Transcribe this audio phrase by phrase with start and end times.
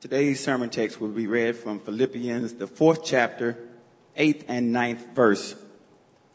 [0.00, 3.58] Today's sermon text will be read from Philippians, the fourth chapter,
[4.16, 5.54] eighth and ninth verse.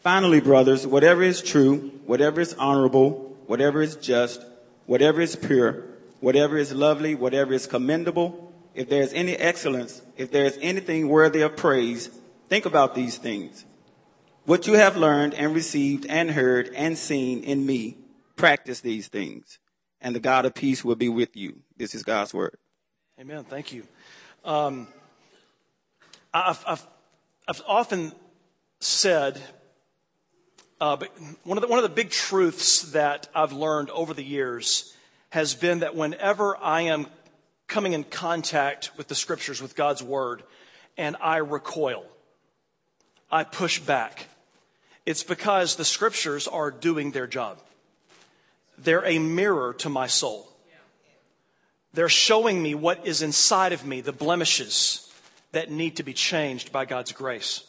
[0.02, 4.46] Finally, brothers, whatever is true, whatever is honorable, whatever is just,
[4.86, 5.84] whatever is pure,
[6.20, 11.10] whatever is lovely, whatever is commendable, if there is any excellence, if there is anything
[11.10, 12.12] worthy of praise,
[12.48, 13.66] think about these things.
[14.44, 17.98] What you have learned and received and heard and seen in me,
[18.36, 19.58] practice these things,
[20.00, 21.62] and the God of peace will be with you.
[21.76, 22.60] This is God's word.
[23.18, 23.46] Amen.
[23.46, 23.88] Thank you.
[24.44, 24.90] Um,
[26.34, 26.86] I've, I've,
[27.48, 28.12] I've often
[28.82, 29.42] said,
[30.82, 34.22] uh, but one of, the, one of the big truths that I've learned over the
[34.22, 34.94] years
[35.30, 37.08] has been that whenever I am
[37.68, 40.44] coming in contact with the scriptures, with God's word,
[40.98, 42.04] and I recoil,
[43.32, 44.28] I push back,
[45.06, 47.60] it's because the scriptures are doing their job.
[48.78, 50.52] They're a mirror to my soul.
[51.96, 55.12] They're showing me what is inside of me, the blemishes
[55.54, 57.64] that need to be changed by God's grace.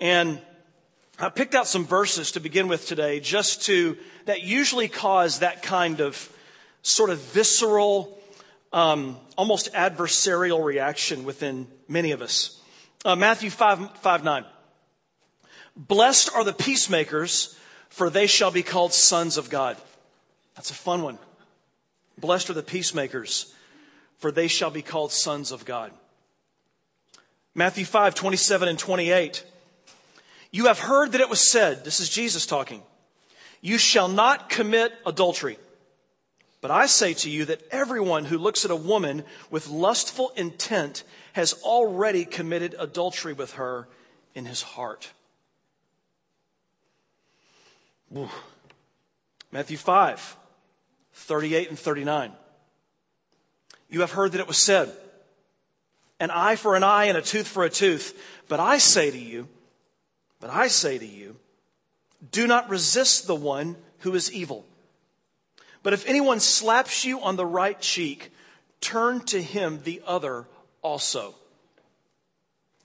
[0.00, 0.40] And
[1.18, 5.62] I picked out some verses to begin with today just to, that usually cause that
[5.62, 6.34] kind of
[6.82, 8.18] sort of visceral,
[8.72, 12.60] um, almost adversarial reaction within many of us.
[13.04, 14.44] Uh, Matthew 5, 5 9.
[15.76, 17.58] Blessed are the peacemakers,
[17.90, 19.76] for they shall be called sons of God.
[20.56, 21.18] That's a fun one.
[22.18, 23.52] Blessed are the peacemakers,
[24.18, 25.92] for they shall be called sons of God.
[27.54, 29.44] Matthew 5, 27 and 28.
[30.50, 32.82] You have heard that it was said, this is Jesus talking,
[33.60, 35.58] you shall not commit adultery.
[36.60, 41.02] But I say to you that everyone who looks at a woman with lustful intent
[41.34, 43.88] has already committed adultery with her
[44.34, 45.10] in his heart.
[48.16, 48.30] Ooh.
[49.52, 50.36] Matthew 5,
[51.14, 52.32] 38 and 39.
[53.88, 54.92] You have heard that it was said,
[56.20, 58.20] an eye for an eye and a tooth for a tooth.
[58.48, 59.48] But I say to you,
[60.40, 61.36] but I say to you,
[62.30, 64.64] do not resist the one who is evil.
[65.82, 68.32] But if anyone slaps you on the right cheek,
[68.80, 70.46] turn to him the other
[70.82, 71.34] also.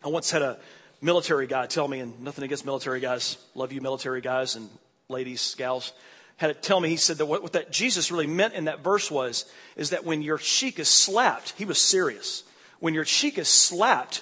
[0.03, 0.57] I once had a
[1.01, 4.69] military guy tell me, and nothing against military guys, love you military guys and
[5.07, 5.93] ladies, gals,
[6.39, 8.79] had to tell me, he said that what, what that Jesus really meant in that
[8.79, 9.43] verse was,
[9.75, 12.43] is that when your cheek is slapped, he was serious.
[12.79, 14.21] When your cheek is slapped,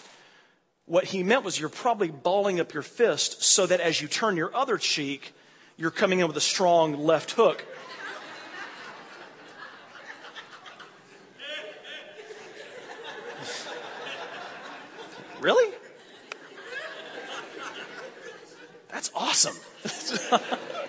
[0.88, 4.36] what he meant was you're probably balling up your fist so that as you turn
[4.36, 5.32] your other cheek,
[5.78, 7.64] you're coming in with a strong left hook.
[15.40, 15.72] really?
[18.90, 19.56] That's awesome.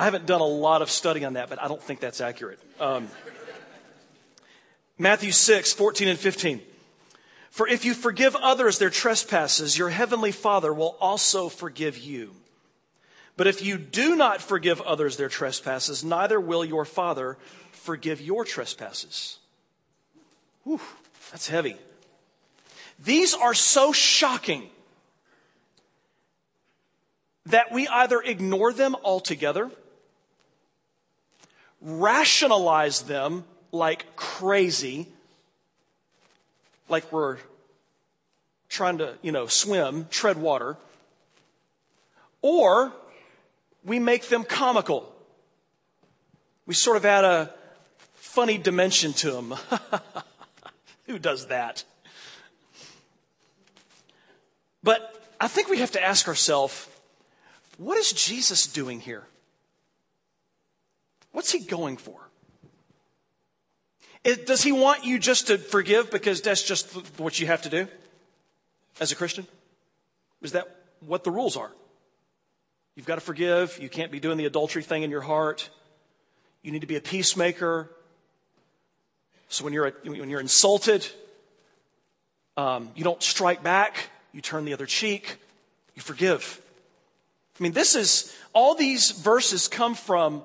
[0.00, 2.58] I haven't done a lot of study on that, but I don't think that's accurate.
[2.80, 3.08] Um,
[4.96, 6.62] Matthew 6, 14 and 15.
[7.50, 12.34] For if you forgive others their trespasses, your heavenly Father will also forgive you.
[13.36, 17.36] But if you do not forgive others their trespasses, neither will your Father
[17.72, 19.36] forgive your trespasses.
[20.64, 20.80] Whew,
[21.30, 21.76] that's heavy.
[23.04, 24.70] These are so shocking
[27.44, 29.70] that we either ignore them altogether,
[31.80, 35.06] rationalize them like crazy,
[36.88, 37.38] like we're
[38.68, 40.76] trying to, you know, swim, tread water,
[42.42, 42.92] or
[43.84, 45.12] we make them comical.
[46.66, 47.52] We sort of add a
[48.14, 49.54] funny dimension to them.
[51.06, 51.84] Who does that?
[54.82, 56.86] But I think we have to ask ourselves
[57.76, 59.24] what is Jesus doing here?
[61.32, 62.18] What's he going for?
[64.22, 67.68] It, does he want you just to forgive because that's just what you have to
[67.68, 67.88] do
[69.00, 69.46] as a Christian?
[70.42, 70.68] Is that
[71.00, 71.70] what the rules are?
[72.96, 73.78] You've got to forgive.
[73.80, 75.70] You can't be doing the adultery thing in your heart.
[76.62, 77.90] You need to be a peacemaker.
[79.48, 81.06] So when you're, when you're insulted,
[82.56, 84.10] um, you don't strike back.
[84.32, 85.38] You turn the other cheek.
[85.94, 86.60] You forgive.
[87.58, 90.42] I mean, this is, all these verses come from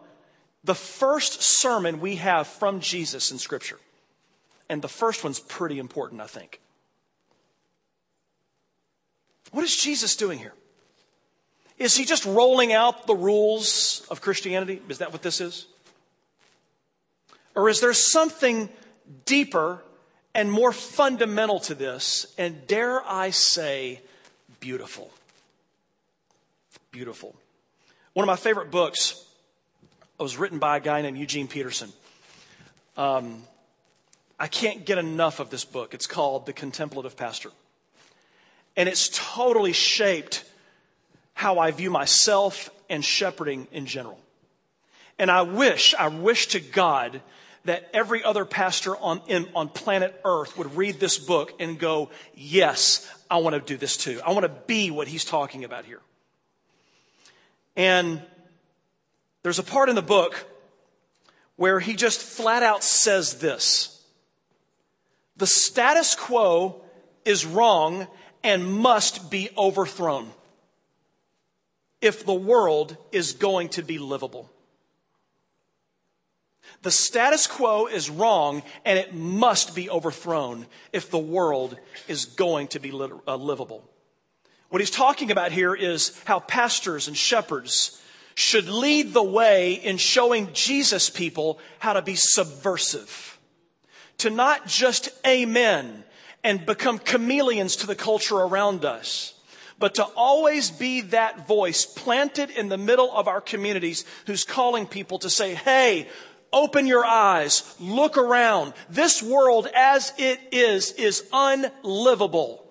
[0.65, 3.79] the first sermon we have from Jesus in Scripture.
[4.67, 6.59] And the first one's pretty important, I think.
[9.51, 10.53] What is Jesus doing here?
[11.77, 14.81] Is he just rolling out the rules of Christianity?
[14.89, 15.67] Is that what this is?
[17.53, 18.69] Or is there something
[19.25, 19.81] deeper
[20.33, 24.01] and more fundamental to this, and dare I say,
[24.59, 25.11] beautiful?
[26.95, 27.35] beautiful.
[28.13, 29.24] One of my favorite books
[30.23, 31.91] was written by a guy named Eugene Peterson.
[32.97, 33.43] Um,
[34.39, 35.93] I can't get enough of this book.
[35.93, 37.51] It's called The Contemplative Pastor.
[38.77, 40.43] And it's totally shaped
[41.33, 44.19] how I view myself and shepherding in general.
[45.17, 47.21] And I wish, I wish to God
[47.65, 52.09] that every other pastor on, in, on planet Earth would read this book and go,
[52.35, 54.21] yes, I want to do this too.
[54.25, 56.01] I want to be what he's talking about here.
[57.75, 58.21] And
[59.45, 60.43] there's a part in the book
[61.55, 64.03] where he just flat out says this.
[65.37, 66.81] The status quo
[67.25, 68.07] is wrong
[68.43, 70.31] and must be overthrown
[72.01, 74.49] if the world is going to be livable.
[76.81, 81.77] The status quo is wrong and it must be overthrown if the world
[82.07, 83.87] is going to be uh, livable.
[84.69, 88.01] What he's talking about here is how pastors and shepherds
[88.35, 93.39] should lead the way in showing Jesus people how to be subversive.
[94.19, 96.03] To not just amen
[96.43, 99.33] and become chameleons to the culture around us,
[99.79, 104.85] but to always be that voice planted in the middle of our communities who's calling
[104.85, 106.07] people to say, hey,
[106.55, 107.75] Open your eyes.
[107.81, 108.73] Look around.
[108.89, 112.64] This world as it is, is unlivable.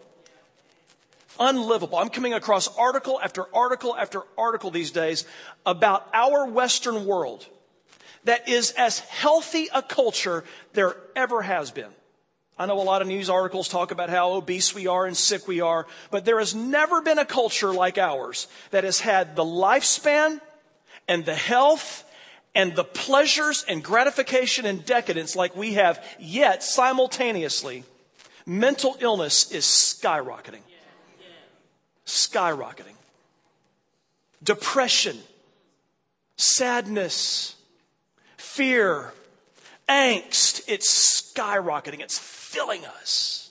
[1.39, 1.99] Unlivable.
[1.99, 5.25] I'm coming across article after article after article these days
[5.67, 7.47] about our Western world
[8.25, 11.91] that is as healthy a culture there ever has been.
[12.57, 15.49] I know a lot of news articles talk about how obese we are and sick
[15.49, 19.45] we are, but there has never been a culture like ours that has had the
[19.45, 20.41] lifespan
[21.09, 22.05] and the health
[22.55, 27.83] and the pleasures and gratification and decadence like we have, yet simultaneously,
[28.47, 30.63] mental illness is skyrocketing.
[32.07, 32.97] Skyrocketing.
[34.43, 35.19] Depression,
[36.37, 37.57] sadness,
[38.37, 39.13] fear,
[39.89, 42.01] angst, it's skyrocketing.
[42.01, 43.45] It's filling us.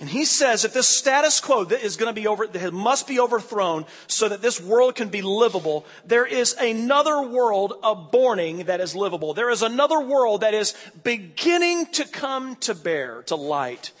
[0.00, 3.06] And he says that this status quo that is going to be over, that must
[3.06, 5.86] be overthrown so that this world can be livable.
[6.04, 9.34] There is another world of borning that is livable.
[9.34, 10.74] There is another world that is
[11.04, 13.92] beginning to come to bear, to light.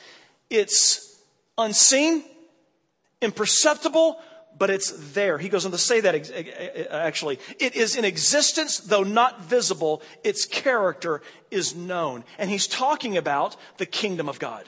[0.50, 1.13] It's
[1.58, 2.24] unseen,
[3.20, 4.20] imperceptible,
[4.56, 5.38] but it's there.
[5.38, 7.38] He goes on to say that actually.
[7.58, 10.02] It is in existence, though not visible.
[10.22, 12.24] Its character is known.
[12.38, 14.64] And he's talking about the kingdom of God.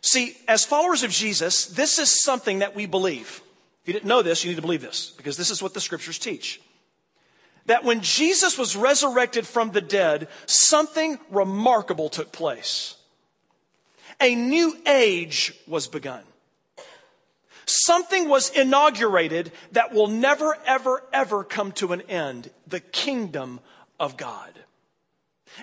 [0.00, 3.42] See, as followers of Jesus, this is something that we believe.
[3.82, 5.80] If you didn't know this, you need to believe this because this is what the
[5.80, 6.60] scriptures teach.
[7.66, 12.95] That when Jesus was resurrected from the dead, something remarkable took place.
[14.20, 16.22] A new age was begun.
[17.66, 22.50] Something was inaugurated that will never, ever, ever come to an end.
[22.66, 23.60] The kingdom
[23.98, 24.52] of God.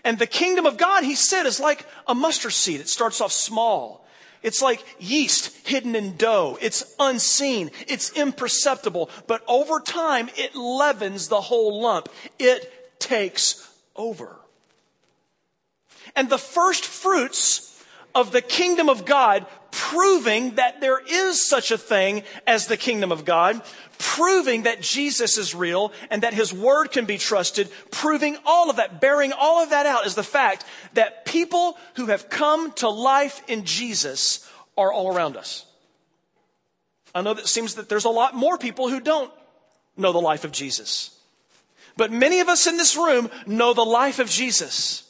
[0.04, 2.82] And the kingdom of God, he said, is like a mustard seed.
[2.82, 4.04] It starts off small
[4.44, 6.58] it's like yeast hidden in dough.
[6.62, 7.72] It's unseen.
[7.88, 9.10] It's imperceptible.
[9.26, 12.10] But over time, it leavens the whole lump.
[12.38, 14.36] It takes over.
[16.16, 17.73] And the first fruits
[18.16, 23.12] of the kingdom of God, proving that there is such a thing as the kingdom
[23.12, 23.62] of God,
[23.98, 28.76] proving that Jesus is real and that his word can be trusted, proving all of
[28.76, 32.90] that, bearing all of that out is the fact that people who have come to
[32.90, 35.66] life in Jesus are all around us.
[37.16, 39.32] I know that seems that there's a lot more people who don't
[39.96, 41.18] know the life of Jesus.
[41.96, 45.03] But many of us in this room know the life of Jesus.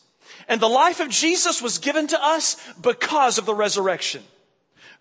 [0.48, 4.24] And the life of Jesus was given to us because of the resurrection.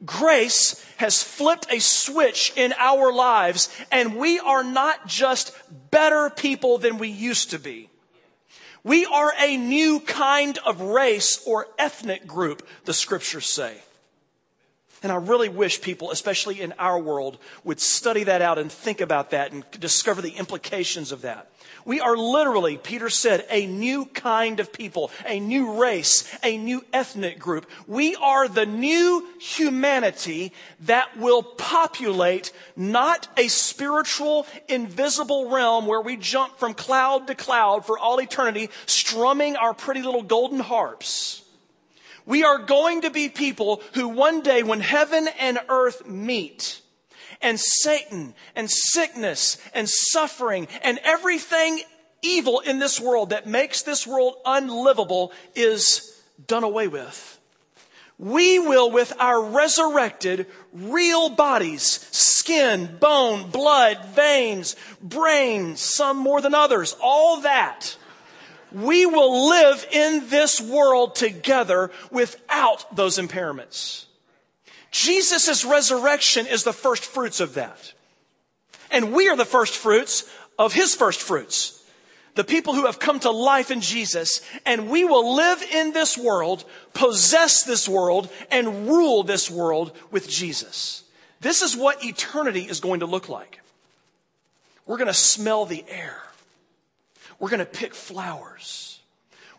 [0.05, 5.53] Grace has flipped a switch in our lives and we are not just
[5.91, 7.89] better people than we used to be.
[8.85, 13.77] We are a new kind of race or ethnic group, the scriptures say.
[15.05, 19.01] And I really wish people, especially in our world, would study that out and think
[19.01, 21.52] about that and discover the implications of that.
[21.85, 26.85] We are literally, Peter said, a new kind of people, a new race, a new
[26.93, 27.69] ethnic group.
[27.87, 36.17] We are the new humanity that will populate not a spiritual, invisible realm where we
[36.17, 41.43] jump from cloud to cloud for all eternity, strumming our pretty little golden harps
[42.27, 46.82] we are going to be people who one day when heaven and earth meet,
[47.43, 51.81] and Satan and sickness and suffering and everything
[52.23, 57.39] evil in this world that makes this world unlivable is done away with.
[58.19, 61.83] we will, with our resurrected, real bodies,
[62.13, 67.97] skin, bone, blood, veins, brain, some more than others, all that,
[68.71, 74.05] we will live in this world together without those impairments.
[74.93, 77.93] Jesus' resurrection is the first fruits of that.
[78.91, 81.83] And we are the first fruits of his first fruits
[82.35, 86.17] the people who have come to life in Jesus, and we will live in this
[86.17, 91.05] world, possess this world, and rule this world with Jesus.
[91.41, 93.61] This is what eternity is going to look like.
[94.87, 96.23] We're going to smell the air.
[97.39, 99.01] We're going to pick flowers.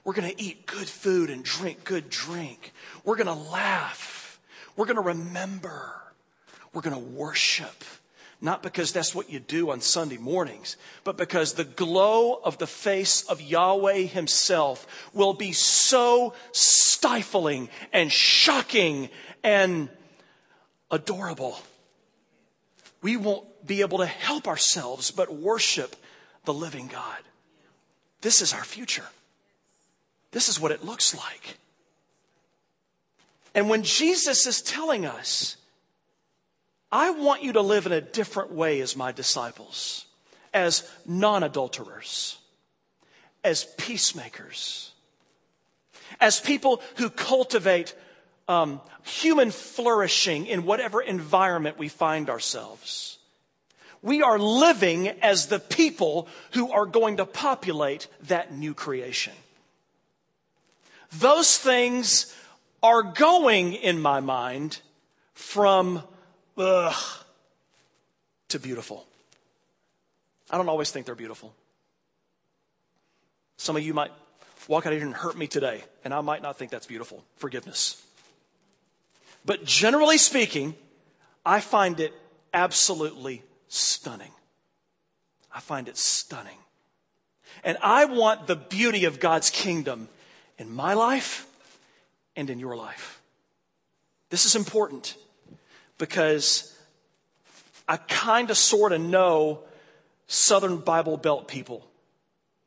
[0.03, 2.73] We're going to eat good food and drink good drink.
[3.03, 4.12] We're going to laugh.
[4.75, 5.93] We're going to remember.
[6.73, 7.83] We're going to worship.
[8.41, 10.75] Not because that's what you do on Sunday mornings,
[11.05, 18.11] but because the glow of the face of Yahweh Himself will be so stifling and
[18.11, 19.09] shocking
[19.45, 19.87] and
[20.91, 21.57] adorable.
[23.01, 25.95] We won't be able to help ourselves but worship
[26.43, 27.19] the living God.
[28.19, 29.05] This is our future.
[30.31, 31.57] This is what it looks like.
[33.55, 35.57] And when Jesus is telling us,
[36.91, 40.05] I want you to live in a different way as my disciples,
[40.53, 42.37] as non adulterers,
[43.43, 44.91] as peacemakers,
[46.19, 47.95] as people who cultivate
[48.47, 53.17] um, human flourishing in whatever environment we find ourselves.
[54.01, 59.33] We are living as the people who are going to populate that new creation.
[61.13, 62.35] Those things
[62.83, 64.81] are going, in my mind,
[65.33, 66.03] from
[66.57, 66.93] ugh,
[68.49, 69.07] to beautiful.
[70.51, 71.55] I don't always think they're beautiful.
[73.57, 74.11] Some of you might
[74.67, 77.23] walk out here and hurt me today, and I might not think that's beautiful.
[77.37, 78.03] Forgiveness.
[79.45, 80.75] But generally speaking,
[81.45, 82.13] I find it
[82.53, 84.31] absolutely stunning.
[85.53, 86.57] I find it stunning.
[87.63, 90.09] And I want the beauty of God's kingdom
[90.57, 91.47] in my life
[92.35, 93.21] and in your life.
[94.29, 95.15] This is important
[95.97, 96.75] because
[97.87, 99.59] I kind of sort of know
[100.27, 101.85] Southern Bible Belt people.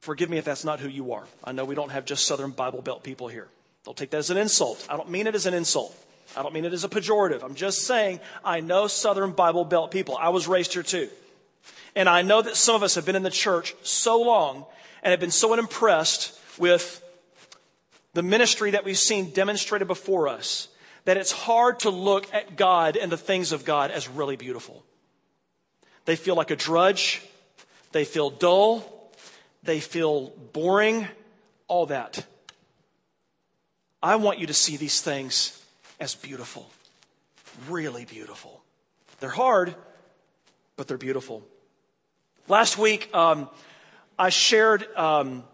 [0.00, 1.25] Forgive me if that's not who you are.
[1.42, 3.49] I know we don't have just Southern Bible Belt people here.
[3.85, 4.87] Don't take that as an insult.
[4.88, 5.96] I don't mean it as an insult.
[6.37, 7.42] I don't mean it as a pejorative.
[7.42, 10.16] I'm just saying I know Southern Bible Belt people.
[10.16, 11.08] I was raised here too.
[11.94, 14.66] And I know that some of us have been in the church so long
[15.02, 17.02] and have been so impressed with
[18.16, 20.68] the ministry that we've seen demonstrated before us
[21.04, 24.82] that it's hard to look at God and the things of God as really beautiful.
[26.06, 27.20] They feel like a drudge.
[27.92, 29.12] They feel dull.
[29.64, 31.06] They feel boring.
[31.68, 32.25] All that.
[34.02, 35.62] I want you to see these things
[36.00, 36.70] as beautiful.
[37.68, 38.62] Really beautiful.
[39.20, 39.75] They're hard,
[40.76, 41.46] but they're beautiful.
[42.49, 43.50] Last week, um,
[44.18, 45.44] I shared um,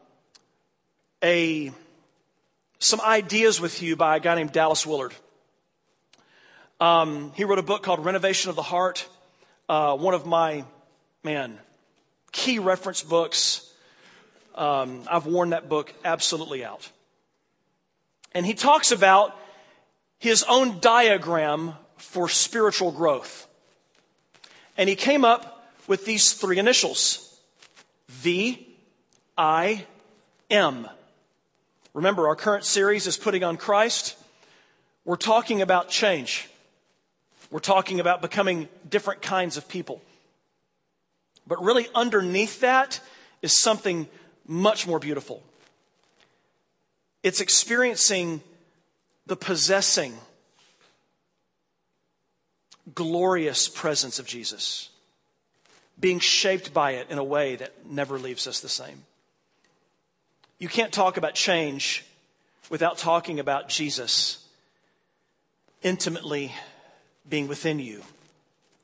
[1.24, 1.72] a
[2.82, 5.14] some ideas with you by a guy named Dallas Willard.
[6.80, 9.08] Um, he wrote a book called Renovation of the Heart,
[9.68, 10.64] uh, one of my,
[11.22, 11.58] man,
[12.32, 13.72] key reference books.
[14.56, 16.90] Um, I've worn that book absolutely out.
[18.32, 19.38] And he talks about
[20.18, 23.46] his own diagram for spiritual growth.
[24.76, 27.38] And he came up with these three initials
[28.08, 28.66] V,
[29.38, 29.86] I,
[30.50, 30.88] M.
[31.94, 34.16] Remember, our current series is Putting on Christ.
[35.04, 36.48] We're talking about change.
[37.50, 40.00] We're talking about becoming different kinds of people.
[41.46, 43.00] But really, underneath that
[43.42, 44.08] is something
[44.46, 45.42] much more beautiful.
[47.22, 48.40] It's experiencing
[49.26, 50.16] the possessing,
[52.94, 54.88] glorious presence of Jesus,
[56.00, 59.04] being shaped by it in a way that never leaves us the same.
[60.62, 62.04] You can't talk about change
[62.70, 64.46] without talking about Jesus
[65.82, 66.52] intimately
[67.28, 68.00] being within you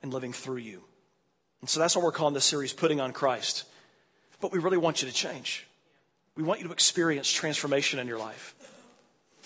[0.02, 0.82] and living through you.
[1.61, 3.62] And so that's what we're calling this series, Putting on Christ.
[4.40, 5.68] But we really want you to change.
[6.35, 8.56] We want you to experience transformation in your life.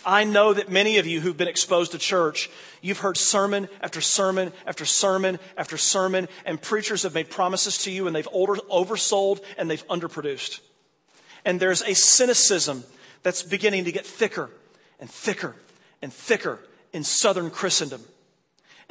[0.06, 2.48] I know that many of you who've been exposed to church,
[2.80, 7.90] you've heard sermon after sermon after sermon after sermon, and preachers have made promises to
[7.90, 10.60] you and they've oversold and they've underproduced.
[11.44, 12.84] And there's a cynicism
[13.22, 14.50] that's beginning to get thicker
[15.00, 15.54] and thicker
[16.00, 16.58] and thicker
[16.92, 18.02] in Southern Christendom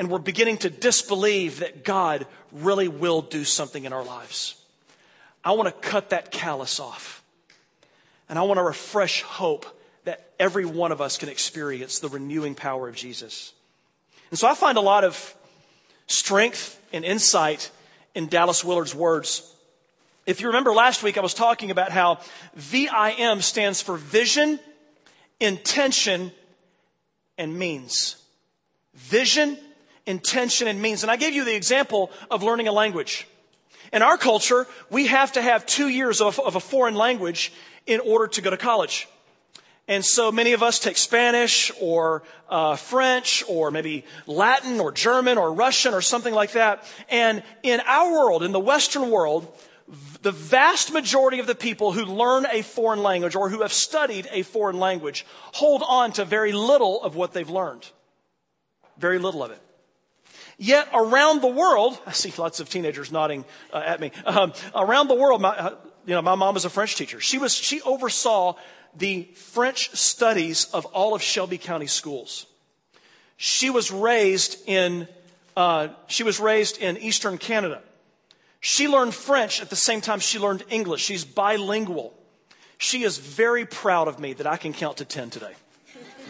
[0.02, 4.56] and we're beginning to disbelieve that God really will do something in our lives.
[5.44, 7.24] I want to cut that callus off.
[8.28, 9.66] And I want to refresh hope
[10.06, 13.54] that every one of us can experience the renewing power of Jesus.
[14.32, 15.36] And so I find a lot of
[16.08, 17.70] strength and insight
[18.16, 19.51] in Dallas Willard's words.
[20.26, 22.20] If you remember last week, I was talking about how
[22.56, 24.60] VIM stands for vision,
[25.40, 26.32] intention,
[27.40, 28.18] and means.
[28.94, 29.58] Vision,
[30.06, 31.02] intention, and means.
[31.02, 33.28] And I gave you the example of learning a language.
[33.92, 37.52] In our culture, we have to have two years of, of a foreign language
[37.88, 39.08] in order to go to college.
[39.88, 45.40] And so many of us take Spanish or uh, French or maybe Latin or German
[45.40, 46.84] or Russian or something like that.
[47.10, 49.52] And in our world, in the Western world,
[50.22, 54.28] the vast majority of the people who learn a foreign language or who have studied
[54.32, 57.90] a foreign language hold on to very little of what they've learned.
[58.98, 59.62] Very little of it.
[60.58, 64.12] Yet around the world, I see lots of teenagers nodding uh, at me.
[64.26, 67.20] Um, around the world, my, uh, you know, my mom was a French teacher.
[67.20, 68.56] She was, she oversaw
[68.96, 72.46] the French studies of all of Shelby County schools.
[73.38, 75.08] She was raised in,
[75.58, 77.82] uh, she was raised in Eastern Canada.
[78.62, 81.02] She learned French at the same time she learned English.
[81.02, 82.14] She's bilingual.
[82.78, 85.54] She is very proud of me that I can count to 10 today.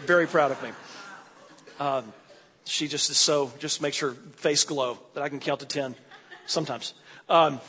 [0.06, 0.70] Very proud of me.
[1.78, 2.12] Um,
[2.64, 5.94] she just is so, just makes her face glow that I can count to 10
[6.46, 6.94] sometimes.
[7.28, 7.60] Um,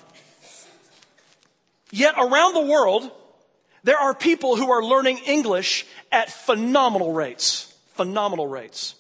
[1.92, 3.12] yet around the world,
[3.84, 7.74] there are people who are learning English at phenomenal rates.
[7.96, 8.96] Phenomenal rates.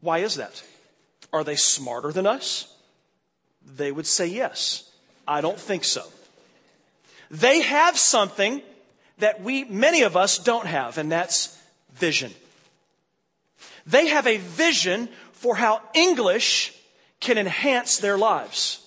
[0.00, 0.62] Why is that?
[1.32, 2.72] Are they smarter than us?
[3.64, 4.88] They would say yes.
[5.32, 6.04] I don't think so.
[7.30, 8.60] They have something
[9.16, 11.58] that we, many of us, don't have, and that's
[11.94, 12.32] vision.
[13.86, 16.74] They have a vision for how English
[17.18, 18.86] can enhance their lives.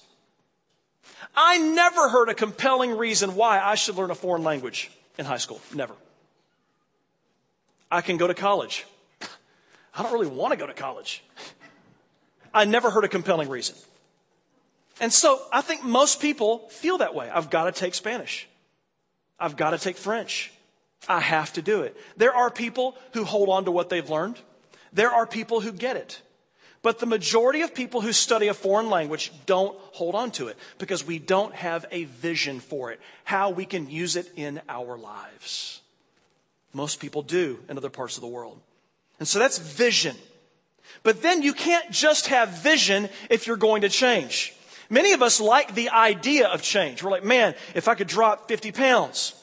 [1.36, 5.38] I never heard a compelling reason why I should learn a foreign language in high
[5.38, 5.60] school.
[5.74, 5.96] Never.
[7.92, 8.86] I can go to college.
[9.96, 11.24] I don't really want to go to college.
[12.54, 13.76] I never heard a compelling reason.
[15.00, 17.30] And so I think most people feel that way.
[17.30, 18.48] I've got to take Spanish.
[19.40, 20.52] I've got to take French.
[21.08, 21.96] I have to do it.
[22.18, 24.40] There are people who hold on to what they've learned.
[24.94, 26.22] There are people who get it.
[26.82, 30.58] But the majority of people who study a foreign language don't hold on to it
[30.78, 34.96] because we don't have a vision for it, how we can use it in our
[34.96, 35.82] lives.
[36.74, 38.60] Most people do in other parts of the world.
[39.18, 40.16] And so that's vision.
[41.02, 44.54] But then you can't just have vision if you're going to change.
[44.90, 47.02] Many of us like the idea of change.
[47.02, 49.34] We're like, man, if I could drop 50 pounds,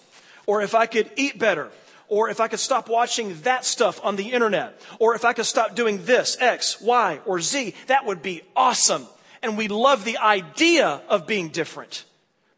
[0.47, 1.71] or if I could eat better,
[2.09, 5.47] or if I could stop watching that stuff on the internet, or if I could
[5.47, 9.07] stop doing this, X, Y, or Z, that would be awesome.
[9.43, 12.05] And we love the idea of being different,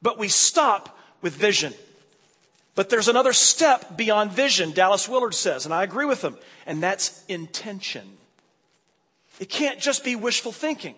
[0.02, 1.72] but we stop with vision.
[2.74, 6.82] But there's another step beyond vision, Dallas Willard says, and I agree with him, and
[6.82, 8.18] that's intention.
[9.38, 10.96] It can't just be wishful thinking.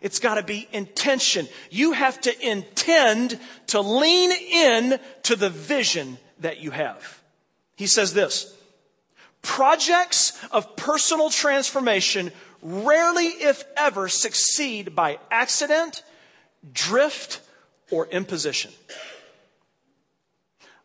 [0.00, 1.48] It's got to be intention.
[1.70, 7.22] You have to intend to lean in to the vision that you have.
[7.76, 8.52] He says this
[9.42, 12.32] projects of personal transformation
[12.62, 16.02] rarely, if ever, succeed by accident,
[16.72, 17.40] drift,
[17.90, 18.72] or imposition.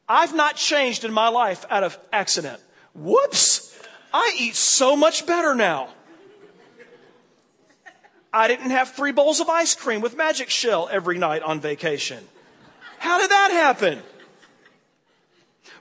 [0.08, 2.62] I've not changed in my life out of accident.
[2.94, 3.76] Whoops!
[4.14, 5.90] I eat so much better now.
[8.34, 12.24] I didn't have three bowls of ice cream with magic shell every night on vacation.
[13.00, 14.00] How did that happen?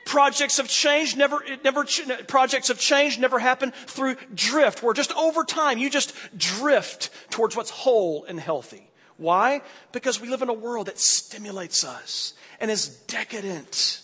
[0.07, 1.85] Projects of change never, never,
[2.27, 7.55] projects of change never happen through drift, where just over time you just drift towards
[7.55, 8.91] what's whole and healthy.
[9.19, 9.61] Why?
[9.93, 14.01] Because we live in a world that stimulates us and is decadent.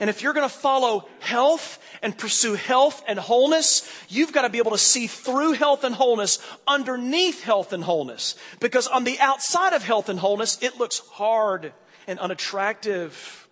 [0.00, 4.48] And if you're going to follow health and pursue health and wholeness, you've got to
[4.48, 8.34] be able to see through health and wholeness underneath health and wholeness.
[8.60, 11.74] Because on the outside of health and wholeness, it looks hard
[12.06, 13.46] and unattractive.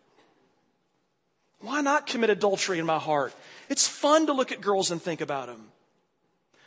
[1.60, 3.34] Why not commit adultery in my heart?
[3.68, 5.66] It's fun to look at girls and think about them.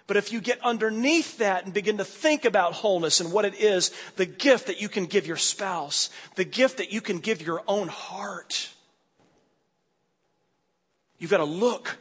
[0.05, 3.55] But if you get underneath that and begin to think about wholeness and what it
[3.55, 7.41] is, the gift that you can give your spouse, the gift that you can give
[7.41, 8.69] your own heart,
[11.21, 11.97] you've got to look.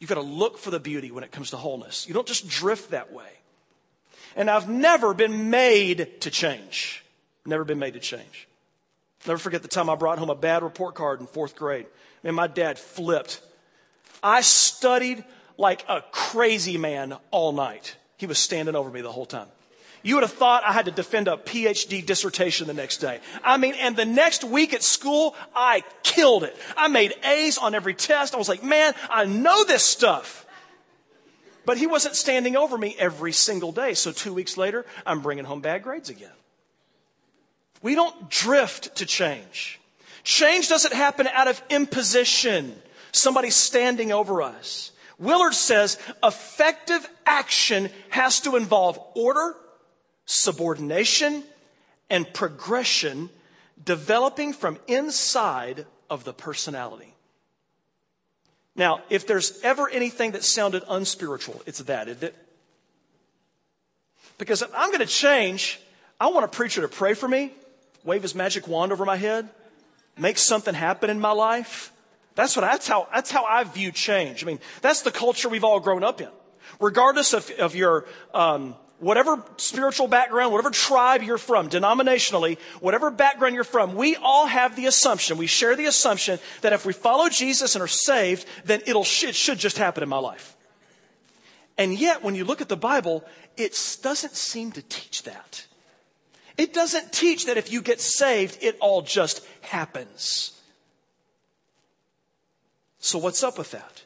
[0.00, 2.08] You've got to look for the beauty when it comes to wholeness.
[2.08, 3.28] You don't just drift that way.
[4.34, 7.04] And I've never been made to change.
[7.46, 8.48] Never been made to change.
[9.26, 11.86] Never forget the time I brought home a bad report card in fourth grade.
[12.24, 13.40] And my dad flipped.
[14.22, 15.24] I studied
[15.56, 17.96] like a crazy man all night.
[18.16, 19.48] He was standing over me the whole time.
[20.04, 23.20] You would have thought I had to defend a PhD dissertation the next day.
[23.42, 26.54] I mean, and the next week at school, I killed it.
[26.76, 28.34] I made A's on every test.
[28.34, 30.46] I was like, man, I know this stuff.
[31.64, 33.94] But he wasn't standing over me every single day.
[33.94, 36.28] So two weeks later, I'm bringing home bad grades again.
[37.80, 39.80] We don't drift to change.
[40.22, 42.74] Change doesn't happen out of imposition.
[43.12, 44.92] Somebody standing over us.
[45.18, 49.54] Willard says effective action has to involve order,
[50.26, 51.42] subordination,
[52.10, 53.30] and progression
[53.82, 57.14] developing from inside of the personality.
[58.76, 62.34] Now, if there's ever anything that sounded unspiritual, it's that, isn't it?
[64.38, 65.80] Because if I'm going to change,
[66.20, 67.52] I want a preacher to pray for me,
[68.02, 69.48] wave his magic wand over my head,
[70.18, 71.92] make something happen in my life.
[72.34, 74.42] That's what, that's how, that's how I view change.
[74.42, 76.28] I mean, that's the culture we've all grown up in.
[76.80, 83.54] Regardless of, of your, um, whatever spiritual background, whatever tribe you're from, denominationally, whatever background
[83.54, 87.28] you're from, we all have the assumption, we share the assumption that if we follow
[87.28, 90.56] Jesus and are saved, then it'll, it should just happen in my life.
[91.76, 93.24] And yet, when you look at the Bible,
[93.56, 95.66] it doesn't seem to teach that.
[96.56, 100.52] It doesn't teach that if you get saved, it all just happens.
[103.00, 104.03] So what's up with that?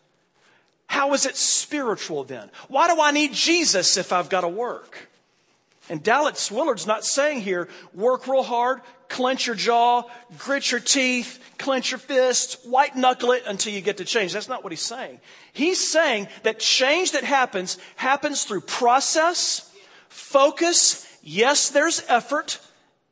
[0.89, 2.51] How is it spiritual then?
[2.67, 5.09] Why do I need Jesus if I've got to work?
[5.91, 10.03] And Dallas Willard's not saying here, work real hard, clench your jaw,
[10.37, 14.33] grit your teeth, clench your fists, white knuckle it until you get to change.
[14.33, 15.21] That's not what he's saying.
[15.53, 19.71] He's saying that change that happens, happens through process,
[20.09, 21.07] focus.
[21.23, 22.61] Yes, there's effort.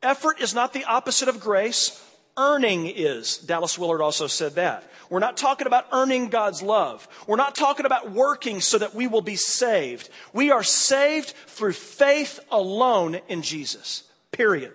[0.03, 2.03] Effort is not the opposite of grace.
[2.37, 3.37] Earning is.
[3.39, 4.89] Dallas Willard also said that.
[5.09, 7.07] We're not talking about earning God's love.
[7.25, 10.09] We're not talking about working so that we will be saved.
[10.33, 14.03] We are saved through faith alone in Jesus.
[14.31, 14.73] Period.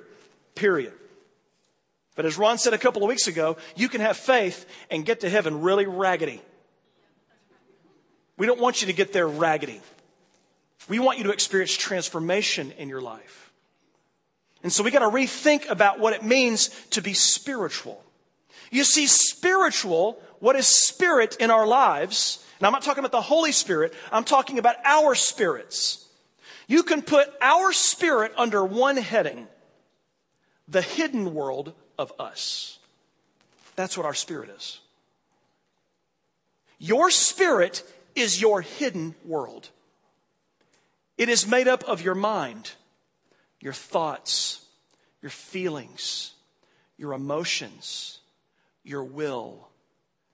[0.54, 0.92] Period.
[2.14, 5.20] But as Ron said a couple of weeks ago, you can have faith and get
[5.20, 6.42] to heaven really raggedy.
[8.36, 9.80] We don't want you to get there raggedy.
[10.88, 13.41] We want you to experience transformation in your life.
[14.62, 18.02] And so we got to rethink about what it means to be spiritual.
[18.70, 23.20] You see, spiritual, what is spirit in our lives, and I'm not talking about the
[23.20, 26.06] Holy Spirit, I'm talking about our spirits.
[26.68, 29.48] You can put our spirit under one heading
[30.68, 32.78] the hidden world of us.
[33.76, 34.80] That's what our spirit is.
[36.78, 37.82] Your spirit
[38.14, 39.68] is your hidden world.
[41.18, 42.72] It is made up of your mind,
[43.62, 44.60] your thoughts,
[45.22, 46.32] your feelings,
[46.98, 48.18] your emotions,
[48.82, 49.68] your will.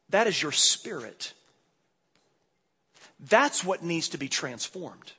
[0.09, 1.35] That is your spirit.
[3.21, 5.13] That's what needs to be transformed.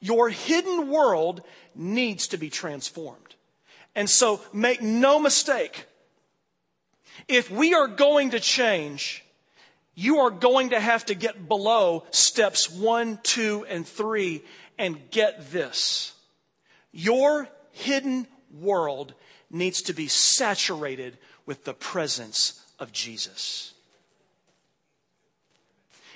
[0.00, 1.42] Your hidden world
[1.76, 3.36] needs to be transformed.
[3.94, 5.86] And so make no mistake.
[7.28, 9.24] If we are going to change,
[9.94, 14.42] you are going to have to get below steps one, two, and three
[14.78, 16.11] and get this.
[16.92, 19.14] Your hidden world
[19.50, 23.72] needs to be saturated with the presence of Jesus.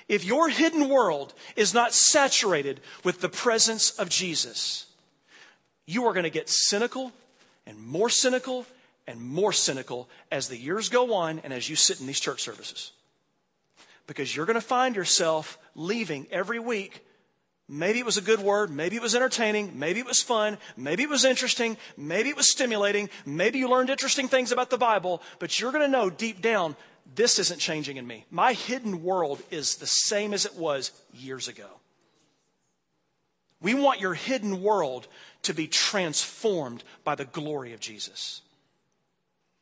[0.07, 4.85] If your hidden world is not saturated with the presence of Jesus,
[5.85, 7.11] you are going to get cynical
[7.65, 8.65] and more cynical
[9.05, 12.41] and more cynical as the years go on and as you sit in these church
[12.41, 12.91] services.
[14.05, 17.05] Because you're going to find yourself leaving every week
[17.69, 18.69] Maybe it was a good word.
[18.69, 19.77] Maybe it was entertaining.
[19.77, 20.57] Maybe it was fun.
[20.77, 21.75] Maybe it was interesting.
[21.97, 23.09] Maybe it was stimulating.
[23.25, 26.77] Maybe you learned interesting things about the Bible, but you're going to know deep down,
[27.15, 28.25] this isn't changing in me.
[28.31, 31.67] My hidden world is the same as it was years ago.
[33.61, 35.07] We want your hidden world
[35.43, 38.41] to be transformed by the glory of Jesus.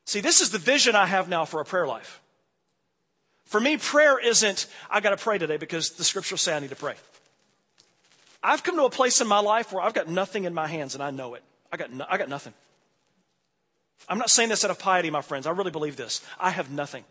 [0.05, 2.21] See, this is the vision I have now for a prayer life.
[3.45, 6.71] For me, prayer isn't, I got to pray today because the scriptures say I need
[6.71, 6.95] to pray.
[8.45, 10.93] I've come to a place in my life where I've got nothing in my hands
[10.93, 11.43] and I know it.
[11.71, 12.53] I got, no, I got nothing.
[14.07, 15.47] I'm not saying this out of piety, my friends.
[15.47, 16.21] I really believe this.
[16.39, 17.03] I have nothing.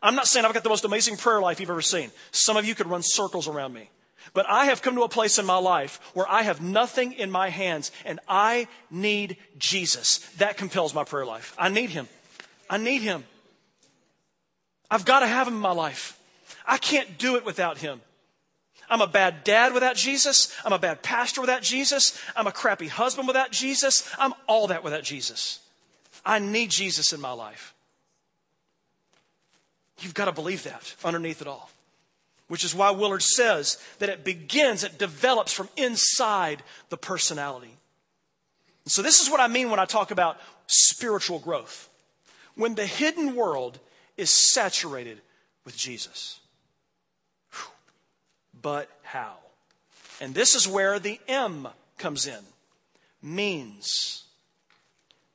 [0.00, 2.12] I'm not saying I've got the most amazing prayer life you've ever seen.
[2.30, 3.90] Some of you could run circles around me.
[4.34, 7.28] But I have come to a place in my life where I have nothing in
[7.28, 10.18] my hands and I need Jesus.
[10.36, 11.56] That compels my prayer life.
[11.58, 12.06] I need Him.
[12.70, 13.24] I need Him.
[14.88, 16.20] I've got to have Him in my life.
[16.64, 18.00] I can't do it without Him.
[18.90, 20.54] I'm a bad dad without Jesus.
[20.64, 22.18] I'm a bad pastor without Jesus.
[22.34, 24.08] I'm a crappy husband without Jesus.
[24.18, 25.60] I'm all that without Jesus.
[26.24, 27.74] I need Jesus in my life.
[30.00, 31.70] You've got to believe that underneath it all.
[32.48, 37.76] which is why Willard says that it begins, it develops from inside the personality.
[38.86, 41.90] So, this is what I mean when I talk about spiritual growth.
[42.54, 43.78] When the hidden world
[44.16, 45.20] is saturated
[45.64, 46.40] with Jesus.
[48.68, 49.36] But how?
[50.20, 52.44] And this is where the M comes in
[53.22, 54.24] means.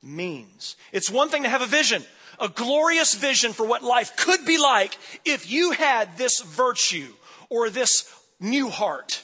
[0.03, 0.75] Means.
[0.91, 2.03] It's one thing to have a vision,
[2.39, 7.11] a glorious vision for what life could be like if you had this virtue
[7.49, 8.07] or this
[8.39, 9.23] new heart.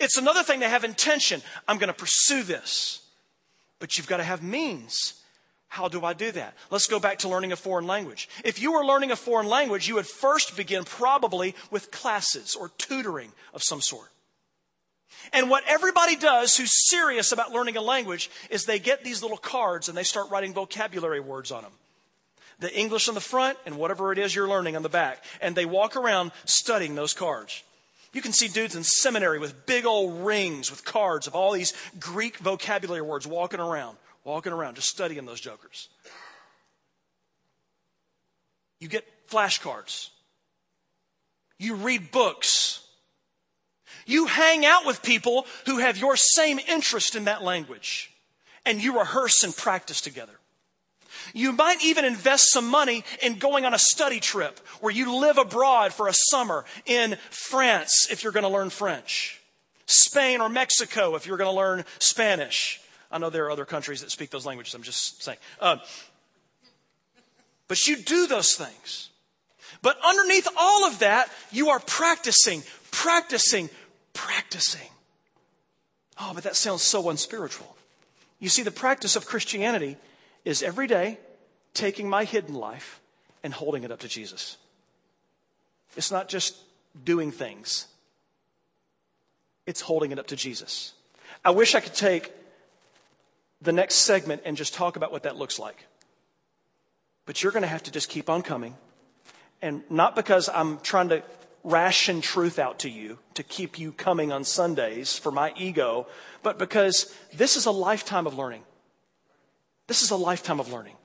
[0.00, 1.40] It's another thing to have intention.
[1.68, 3.00] I'm going to pursue this.
[3.78, 5.22] But you've got to have means.
[5.74, 6.54] How do I do that?
[6.70, 8.28] Let's go back to learning a foreign language.
[8.44, 12.70] If you were learning a foreign language, you would first begin probably with classes or
[12.78, 14.08] tutoring of some sort.
[15.32, 19.36] And what everybody does who's serious about learning a language is they get these little
[19.36, 21.72] cards and they start writing vocabulary words on them.
[22.60, 25.24] The English on the front and whatever it is you're learning on the back.
[25.40, 27.64] And they walk around studying those cards.
[28.12, 31.72] You can see dudes in seminary with big old rings with cards of all these
[31.98, 35.88] Greek vocabulary words walking around, walking around, just studying those jokers.
[38.80, 40.10] You get flashcards.
[41.58, 42.84] You read books.
[44.06, 48.10] You hang out with people who have your same interest in that language,
[48.66, 50.32] and you rehearse and practice together.
[51.32, 55.38] You might even invest some money in going on a study trip where you live
[55.38, 59.40] abroad for a summer in France if you're going to learn French,
[59.86, 62.80] Spain or Mexico if you're going to learn Spanish.
[63.14, 65.38] I know there are other countries that speak those languages, I'm just saying.
[65.60, 65.76] Uh,
[67.68, 69.08] but you do those things.
[69.82, 73.70] But underneath all of that, you are practicing, practicing,
[74.14, 74.90] practicing.
[76.18, 77.76] Oh, but that sounds so unspiritual.
[78.40, 79.96] You see, the practice of Christianity
[80.44, 81.18] is every day
[81.72, 83.00] taking my hidden life
[83.44, 84.56] and holding it up to Jesus.
[85.96, 86.56] It's not just
[87.04, 87.86] doing things,
[89.66, 90.94] it's holding it up to Jesus.
[91.44, 92.32] I wish I could take
[93.60, 95.86] the next segment and just talk about what that looks like.
[97.26, 98.74] But you're going to have to just keep on coming.
[99.62, 101.22] And not because I'm trying to
[101.62, 106.06] ration truth out to you to keep you coming on Sundays for my ego,
[106.42, 108.62] but because this is a lifetime of learning.
[109.86, 110.96] This is a lifetime of learning.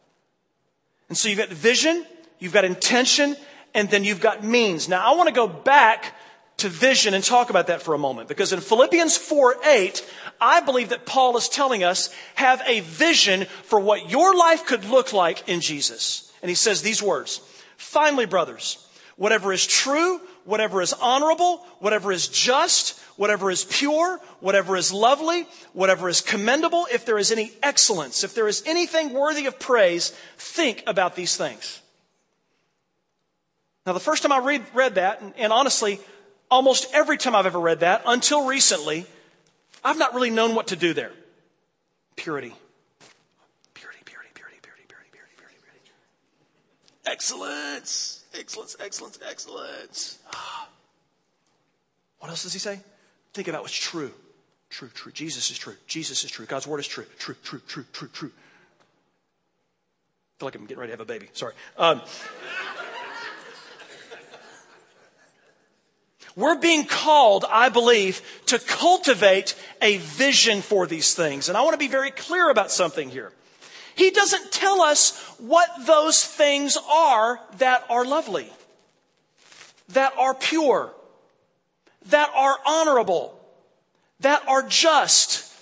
[1.08, 2.06] And so you've got vision,
[2.40, 3.38] you've got intention,
[3.74, 4.90] and then you've got means.
[4.90, 6.14] Now I want to go back
[6.60, 10.62] to vision and talk about that for a moment because in Philippians 4 8, I
[10.62, 15.14] believe that Paul is telling us have a vision for what your life could look
[15.14, 16.32] like in Jesus.
[16.42, 17.42] And he says these words
[17.78, 24.76] Finally, brothers, whatever is true, whatever is honorable, whatever is just, whatever is pure, whatever
[24.76, 29.46] is lovely, whatever is commendable, if there is any excellence, if there is anything worthy
[29.46, 31.82] of praise, think about these things.
[33.86, 36.00] Now, the first time I read, read that, and, and honestly,
[36.50, 39.06] almost every time I've ever read that, until recently,
[39.84, 41.12] I've not really known what to do there.
[42.16, 42.54] Purity.
[43.74, 45.92] Purity, purity, purity, purity, purity, purity, purity, purity.
[47.06, 48.24] Excellence.
[48.38, 50.20] Excellence, excellence, excellence.
[52.20, 52.80] What else does he say?
[53.34, 54.12] Think about what's true.
[54.70, 55.12] True, true.
[55.12, 55.76] Jesus is true.
[55.88, 56.46] Jesus is true.
[56.46, 57.06] God's word is true.
[57.18, 58.32] True, true, true, true, true.
[58.32, 61.30] I feel like I'm getting ready to have a baby.
[61.34, 61.54] Sorry.
[61.78, 62.02] Um,
[66.40, 71.50] we're being called, I believe, to cultivate a vision for these things.
[71.50, 73.34] And I want to be very clear about something here.
[73.96, 78.50] He doesn't tell us what those things are that are lovely,
[79.90, 80.94] that are pure,
[82.06, 83.38] that are honorable,
[84.22, 85.54] that are just.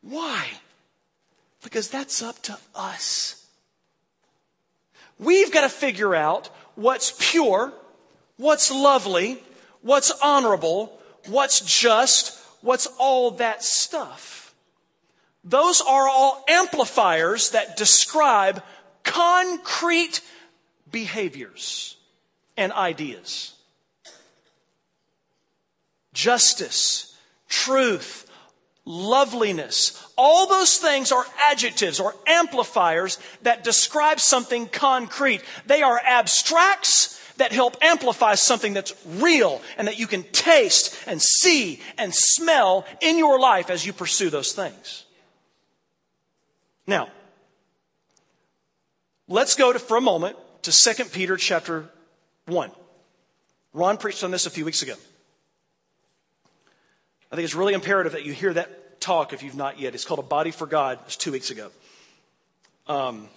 [0.00, 0.46] Why?
[1.62, 3.46] Because that's up to us.
[5.18, 7.74] We've got to figure out what's pure,
[8.38, 9.42] what's lovely,
[9.84, 14.54] what's honorable, what's just, what's all that stuff.
[15.44, 18.62] Those are all amplifiers that describe
[19.02, 20.22] concrete
[20.90, 21.96] behaviors
[22.56, 23.52] and ideas.
[26.14, 27.14] Justice,
[27.48, 28.30] truth,
[28.86, 35.42] loveliness, all those things are adjectives or amplifiers that describe something concrete.
[35.66, 41.20] They are abstracts that help amplify something that's real and that you can taste and
[41.20, 45.04] see and smell in your life as you pursue those things.
[46.86, 47.08] Now,
[49.28, 51.88] let's go to, for a moment to 2 Peter chapter
[52.46, 52.70] 1.
[53.72, 54.94] Ron preached on this a few weeks ago.
[57.32, 59.94] I think it's really imperative that you hear that talk if you've not yet.
[59.94, 61.00] It's called A Body for God.
[61.06, 61.70] It's two weeks ago.
[62.86, 63.28] Um,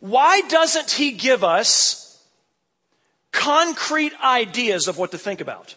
[0.00, 2.04] why doesn't he give us
[3.34, 5.74] concrete ideas of what to think about.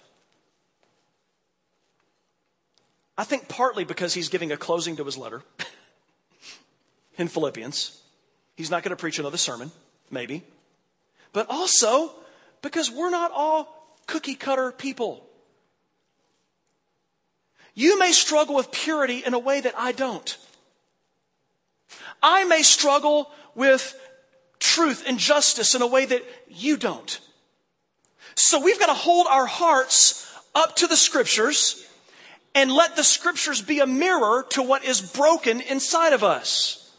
[3.18, 5.42] I think partly because he's giving a closing to his letter
[7.18, 8.00] in Philippians.
[8.56, 9.72] He's not going to preach another sermon,
[10.12, 10.44] maybe.
[11.34, 12.12] But also
[12.62, 15.28] because we're not all cookie cutter people.
[17.74, 20.38] You may struggle with purity in a way that I don't.
[22.22, 24.00] I may struggle with
[24.60, 27.20] truth and justice in a way that you don't.
[28.36, 31.84] So we've got to hold our hearts up to the scriptures
[32.56, 36.92] and let the scriptures be a mirror to what is broken inside of us.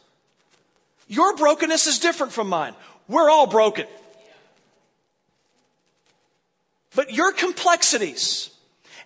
[1.06, 2.74] Your brokenness is different from mine.
[3.08, 3.86] We're all broken.
[6.94, 8.50] But your complexities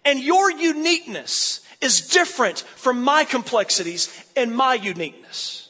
[0.04, 5.61] and your uniqueness is different from my complexities and my uniqueness.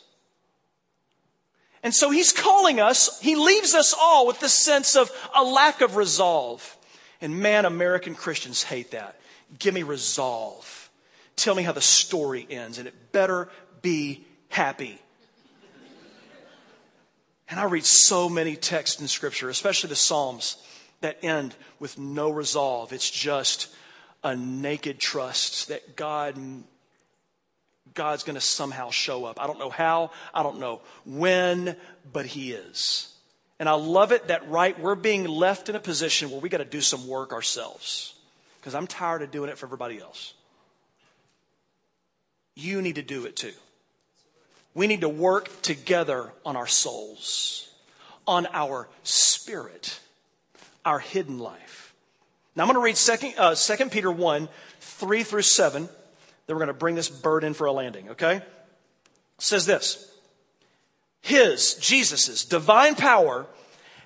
[1.83, 5.81] And so he's calling us, he leaves us all with this sense of a lack
[5.81, 6.77] of resolve.
[7.21, 9.21] And man, American Christians hate that.
[9.59, 10.91] Give me resolve.
[11.35, 13.49] Tell me how the story ends, and it better
[13.81, 15.01] be happy.
[17.49, 20.57] And I read so many texts in Scripture, especially the Psalms,
[21.01, 22.93] that end with no resolve.
[22.93, 23.69] It's just
[24.23, 26.37] a naked trust that God
[27.95, 29.41] God's going to somehow show up.
[29.41, 31.77] I don't know how, I don't know when,
[32.13, 33.15] but He is.
[33.59, 36.59] And I love it that right we're being left in a position where we got
[36.59, 38.15] to do some work ourselves
[38.61, 40.35] because I'm tired of doing it for everybody else.
[42.55, 43.53] You need to do it too.
[44.75, 47.71] We need to work together on our souls,
[48.27, 50.01] on our spirit,
[50.85, 51.95] our hidden life.
[52.57, 54.49] Now I'm going to read 2, uh, 2 Peter 1,
[54.81, 55.89] 3 through 7.
[56.47, 58.37] Then we're going to bring this bird in for a landing, okay?
[58.37, 58.45] It
[59.39, 60.11] says this.
[61.21, 63.47] His, Jesus's divine power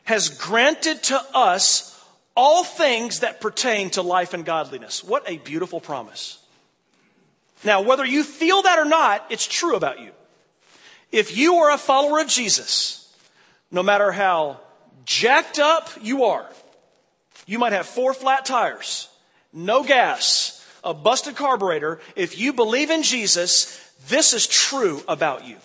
[0.05, 1.93] has granted to us
[2.37, 5.03] all things that pertain to life and godliness.
[5.03, 6.39] What a beautiful promise.
[7.65, 10.11] Now, whether you feel that or not, it's true about you.
[11.11, 13.11] If you are a follower of Jesus,
[13.71, 14.61] no matter how
[15.07, 16.47] jacked up you are,
[17.47, 19.09] you might have four flat tires,
[19.53, 20.56] no gas,
[20.87, 22.01] a busted carburetor.
[22.15, 25.57] If you believe in Jesus, this is true about you.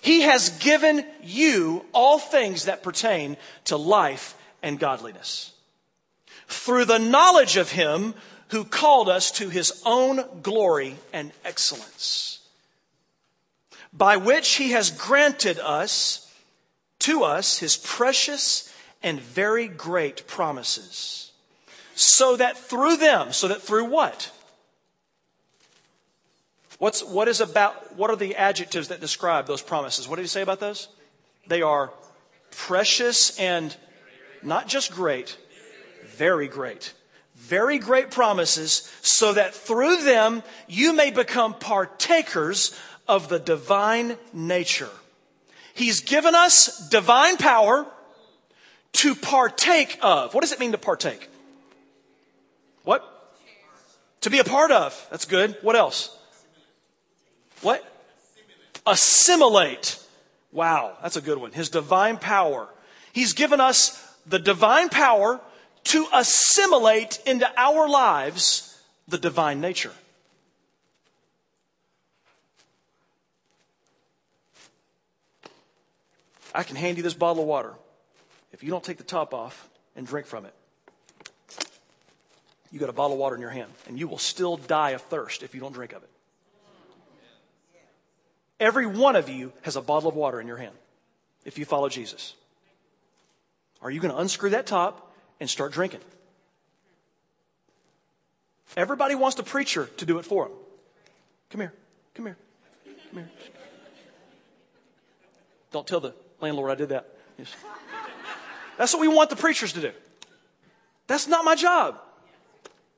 [0.00, 5.52] He has given you all things that pertain to life and godliness.
[6.48, 8.14] Through the knowledge of Him
[8.50, 12.40] who called us to his own glory and excellence,
[13.92, 16.32] by which he has granted us,
[16.98, 21.29] to us, his precious and very great promises,
[22.00, 24.30] so that through them, so that through what?
[26.78, 30.08] What's, what is about, what are the adjectives that describe those promises?
[30.08, 30.88] What did he say about those?
[31.46, 31.92] They are
[32.50, 33.76] precious and
[34.42, 35.36] not just great,
[36.16, 36.94] very great
[37.40, 44.90] very great promises so that through them you may become partakers of the divine nature.
[45.74, 47.86] He's given us divine power
[48.92, 50.34] to partake of.
[50.34, 51.29] What does it mean to partake?
[54.22, 55.06] To be a part of.
[55.10, 55.56] That's good.
[55.62, 56.16] What else?
[57.62, 57.84] What?
[58.86, 60.02] Assimilate.
[60.52, 61.52] Wow, that's a good one.
[61.52, 62.68] His divine power.
[63.12, 65.40] He's given us the divine power
[65.84, 68.78] to assimilate into our lives
[69.08, 69.92] the divine nature.
[76.54, 77.74] I can hand you this bottle of water.
[78.52, 80.54] If you don't take the top off and drink from it,
[82.70, 85.02] you got a bottle of water in your hand, and you will still die of
[85.02, 86.10] thirst if you don't drink of it.
[88.58, 90.74] Every one of you has a bottle of water in your hand
[91.44, 92.34] if you follow Jesus.
[93.80, 96.00] Are you going to unscrew that top and start drinking.
[98.76, 100.56] Everybody wants the preacher to do it for them.
[101.48, 101.72] Come here.
[102.14, 102.36] Come here.
[103.08, 103.30] Come here.
[105.72, 107.08] Don't tell the landlord I did that.
[107.38, 107.52] Yes.
[108.76, 109.92] That's what we want the preachers to do.
[111.06, 112.00] That's not my job.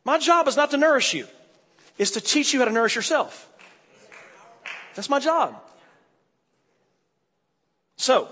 [0.04, 1.26] My job is not to nourish you.
[1.98, 3.48] It's to teach you how to nourish yourself.
[4.94, 5.60] That's my job.
[7.96, 8.28] So,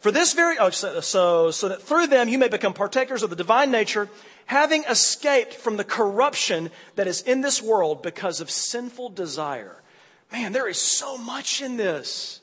[0.00, 3.30] for this very, oh, so, so, so that through them you may become partakers of
[3.30, 4.08] the divine nature,
[4.46, 9.82] having escaped from the corruption that is in this world because of sinful desire.
[10.32, 12.40] Man, there is so much in this.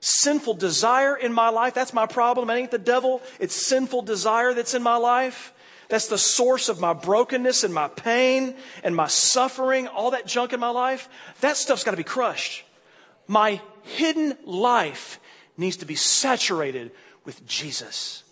[0.00, 2.50] Sinful desire in my life, that's my problem.
[2.50, 3.22] It ain't the devil.
[3.40, 5.52] It's sinful desire that's in my life.
[5.88, 10.52] That's the source of my brokenness and my pain and my suffering, all that junk
[10.52, 11.08] in my life.
[11.40, 12.64] That stuff's got to be crushed.
[13.26, 15.20] My hidden life
[15.56, 16.90] needs to be saturated
[17.24, 18.22] with Jesus.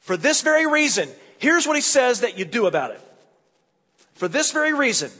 [0.00, 3.00] For this very reason, here's what he says that you do about it.
[4.14, 5.10] For this very reason,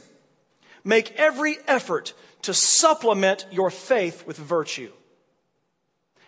[0.83, 2.13] make every effort
[2.43, 4.91] to supplement your faith with virtue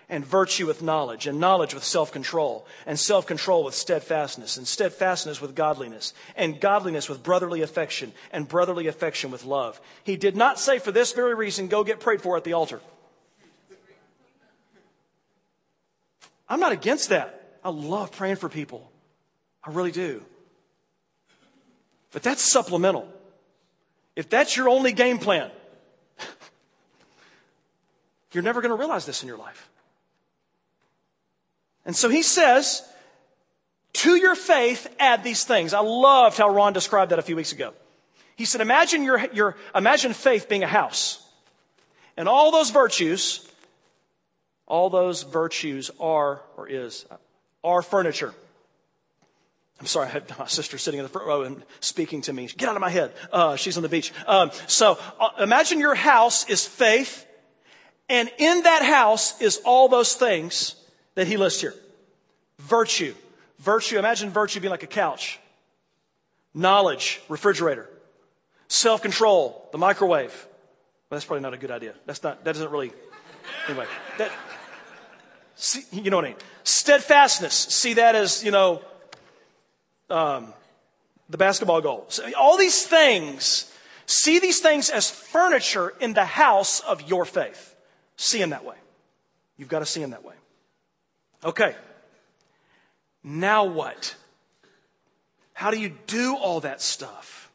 [0.10, 4.68] and virtue with knowledge, and knowledge with self control, and self control with steadfastness, and
[4.68, 9.80] steadfastness with godliness, and godliness with brotherly affection, and brotherly affection with love.
[10.03, 12.82] He did not say, for this very reason, go get prayed for at the altar.
[16.47, 17.60] I'm not against that.
[17.64, 18.89] I love praying for people.
[19.64, 20.24] I really do.
[22.12, 23.08] But that's supplemental.
[24.16, 25.51] If that's your only game plan,
[28.32, 29.70] you're never going to realize this in your life.
[31.86, 32.83] And so he says,
[33.93, 35.73] to your faith, add these things.
[35.73, 37.73] I loved how Ron described that a few weeks ago.
[38.36, 41.25] He said, imagine your, your, imagine faith being a house.
[42.17, 43.47] And all those virtues,
[44.65, 47.05] all those virtues are, or is,
[47.63, 48.33] are furniture.
[49.79, 52.47] I'm sorry, I had my sister sitting in the front row and speaking to me.
[52.47, 53.13] Get out of my head.
[53.31, 54.11] Uh, she's on the beach.
[54.25, 57.25] Um, so uh, imagine your house is faith,
[58.09, 60.75] and in that house is all those things
[61.16, 61.74] that he lists here.
[62.59, 63.13] Virtue.
[63.59, 65.39] Virtue, imagine virtue being like a couch.
[66.53, 67.89] Knowledge, refrigerator.
[68.68, 70.32] Self control, the microwave.
[71.09, 71.93] Well, that's probably not a good idea.
[72.05, 72.91] That's not, that doesn't really,
[73.68, 73.86] anyway.
[74.18, 74.32] That,
[75.55, 76.38] see, you know what I mean?
[76.63, 77.53] Steadfastness.
[77.53, 78.82] See that as, you know,
[80.09, 80.53] um,
[81.30, 82.05] the basketball goal.
[82.09, 83.72] So all these things,
[84.05, 87.76] see these things as furniture in the house of your faith.
[88.18, 88.76] See them that way.
[89.57, 90.36] You've got to see them that way.
[91.45, 91.75] Okay.
[93.23, 94.15] Now what?
[95.53, 97.49] How do you do all that stuff?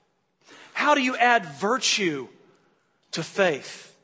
[0.73, 2.29] How do you add virtue
[3.11, 3.95] to faith?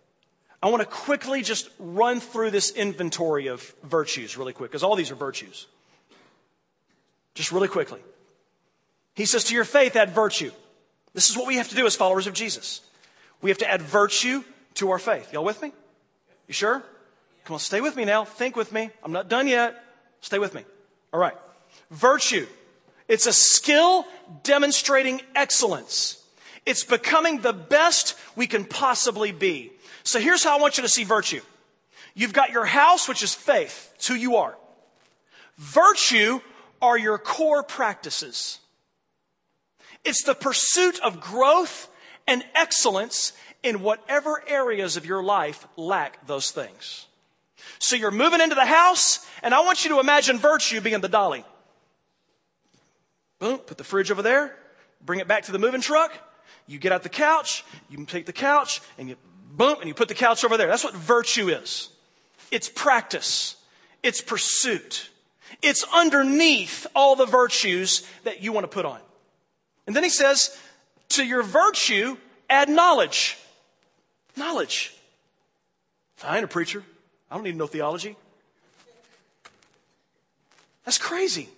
[0.62, 4.97] I want to quickly just run through this inventory of virtues really quick, because all
[4.97, 5.66] these are virtues.
[7.34, 8.01] Just really quickly.
[9.14, 10.51] He says, To your faith, add virtue.
[11.14, 12.80] This is what we have to do as followers of Jesus.
[13.41, 14.43] We have to add virtue
[14.74, 15.32] to our faith.
[15.32, 15.72] Y'all with me?
[16.49, 16.82] You sure?
[17.47, 18.25] Come on, stay with me now.
[18.25, 18.91] Think with me.
[19.05, 19.81] I'm not done yet.
[20.21, 20.65] Stay with me.
[21.13, 21.37] All right.
[21.93, 22.47] Virtue.
[23.07, 24.05] It's a skill
[24.43, 26.21] demonstrating excellence.
[26.67, 29.71] It's becoming the best we can possibly be.
[30.03, 31.41] So here's how I want you to see virtue.
[32.15, 33.93] You've got your house, which is faith.
[33.95, 34.57] It's who you are.
[35.57, 36.41] Virtue
[36.83, 38.59] are your core practices.
[40.05, 41.89] It's the pursuit of growth
[42.27, 43.33] and excellence
[43.63, 47.07] in whatever areas of your life lack those things.
[47.79, 51.09] So you're moving into the house, and I want you to imagine virtue being the
[51.09, 51.45] dolly.
[53.39, 54.57] Boom, put the fridge over there,
[55.05, 56.12] bring it back to the moving truck.
[56.67, 59.17] You get out the couch, you take the couch, and you
[59.53, 60.69] boom, and you put the couch over there.
[60.69, 61.91] That's what virtue is.
[62.51, 63.57] It's practice.
[64.03, 65.11] It's pursuit.
[65.62, 69.01] It's underneath all the virtues that you want to put on.
[69.87, 70.57] And then he says,
[71.11, 72.17] to your virtue,
[72.51, 73.39] add knowledge.
[74.37, 74.95] Knowledge.
[76.25, 76.83] I ain't a preacher.
[77.31, 78.16] I don't need know theology.
[80.85, 81.49] That's crazy.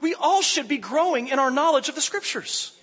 [0.00, 2.74] We all should be growing in our knowledge of the scriptures.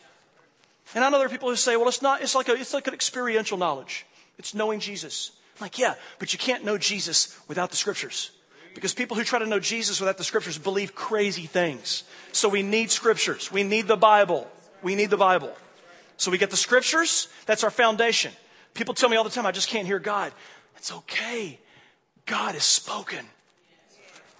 [0.94, 2.74] And I know there are people who say, well, it's not, it's like a, it's
[2.74, 4.06] like an experiential knowledge.
[4.38, 5.32] It's knowing Jesus.
[5.58, 8.32] I'm like, yeah, but you can't know Jesus without the scriptures.
[8.76, 12.04] Because people who try to know Jesus without the scriptures believe crazy things.
[12.34, 13.52] So we need scriptures.
[13.52, 14.48] We need the Bible.
[14.84, 15.54] We need the Bible.
[16.18, 17.30] So we get the scriptures.
[17.46, 18.34] That's our foundation.
[18.74, 20.34] People tell me all the time, I just can't hear God.
[20.78, 21.60] It's okay.
[22.26, 23.26] God has spoken.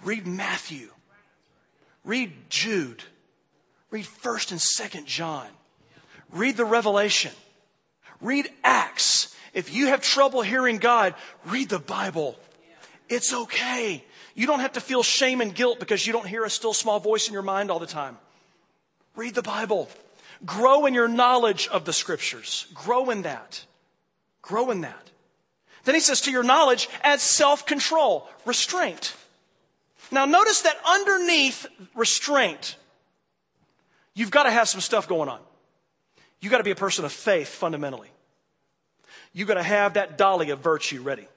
[0.04, 0.90] Read Matthew.
[2.04, 3.02] Read Jude.
[3.90, 5.46] Read 1st and 2nd John.
[6.30, 7.32] Read the Revelation.
[8.20, 9.34] Read Acts.
[9.52, 11.14] If you have trouble hearing God,
[11.46, 12.38] read the Bible.
[13.08, 14.04] It's okay.
[14.34, 17.00] You don't have to feel shame and guilt because you don't hear a still small
[17.00, 18.18] voice in your mind all the time.
[19.14, 19.88] Read the Bible.
[20.44, 22.66] Grow in your knowledge of the scriptures.
[22.74, 23.64] Grow in that.
[24.42, 25.10] Grow in that.
[25.86, 29.14] Then he says, to your knowledge, add self control, restraint.
[30.10, 31.64] Now, notice that underneath
[31.94, 32.76] restraint,
[34.12, 35.38] you've got to have some stuff going on.
[36.40, 38.10] You've got to be a person of faith fundamentally.
[39.32, 41.28] You've got to have that dolly of virtue ready.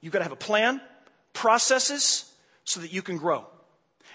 [0.00, 0.80] You've got to have a plan,
[1.34, 2.32] processes,
[2.64, 3.46] so that you can grow.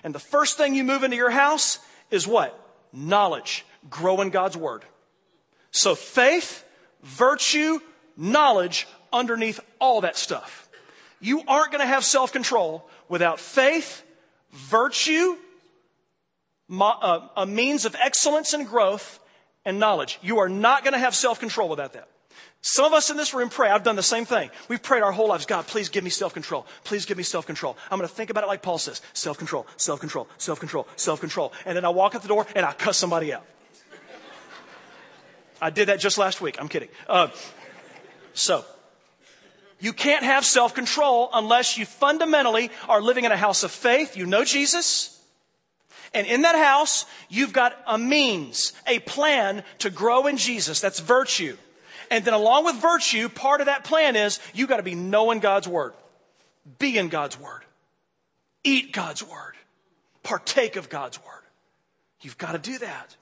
[0.04, 1.78] And the first thing you move into your house
[2.10, 2.60] is what?
[2.92, 3.66] Knowledge.
[3.88, 4.84] Grow in God's Word.
[5.70, 6.64] So faith,
[7.04, 7.80] virtue,
[8.18, 10.70] knowledge underneath all that stuff.
[11.20, 14.04] You aren't going to have self control without faith,
[14.52, 15.36] virtue,
[16.80, 19.20] uh, a means of excellence and growth,
[19.66, 20.20] and knowledge.
[20.22, 22.08] You are not going to have self control without that.
[22.62, 23.70] Some of us in this room pray.
[23.70, 24.52] I've done the same thing.
[24.68, 25.48] We've prayed our whole lives.
[25.48, 26.68] God, please give me self-control.
[26.84, 27.76] Please give me self-control.
[27.90, 29.02] I'm going to think about it like Paul says.
[29.14, 31.54] Self-control, self-control, self-control, self-control.
[31.66, 33.46] And then I walk out the door and I cuss somebody out.
[35.60, 36.58] I did that just last week.
[36.60, 36.90] I'm kidding.
[37.08, 37.30] Uh,
[38.34, 38.64] so,
[39.82, 44.16] you can't have self-control unless you fundamentally are living in a house of faith.
[44.16, 45.20] You know Jesus.
[46.14, 50.80] And in that house, you've got a means, a plan to grow in Jesus.
[50.80, 51.58] That's virtue.
[52.10, 55.40] And then along with virtue, part of that plan is you've got to be knowing
[55.40, 55.94] God's word,
[56.78, 57.62] be in God's word,
[58.64, 59.54] eat God's word,
[60.22, 61.44] partake of God's word.
[62.22, 63.16] You've got to do that.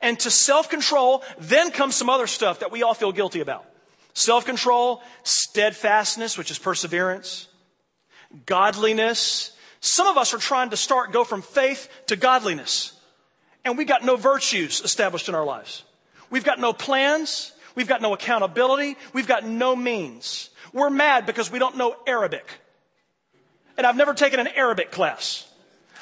[0.00, 3.66] And to self-control, then comes some other stuff that we all feel guilty about.
[4.18, 7.46] Self-control, steadfastness, which is perseverance,
[8.46, 9.52] godliness.
[9.78, 12.98] Some of us are trying to start, go from faith to godliness.
[13.64, 15.84] And we got no virtues established in our lives.
[16.30, 17.52] We've got no plans.
[17.76, 18.96] We've got no accountability.
[19.12, 20.50] We've got no means.
[20.72, 22.44] We're mad because we don't know Arabic.
[23.76, 25.46] And I've never taken an Arabic class.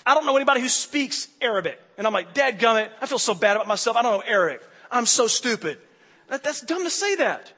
[0.07, 1.79] I don't know anybody who speaks Arabic.
[1.99, 3.95] And I'm like, Dad gummit, I feel so bad about myself.
[3.95, 4.63] I don't know Arabic.
[4.91, 5.77] I'm so stupid.
[6.29, 7.53] That, that's dumb to say that.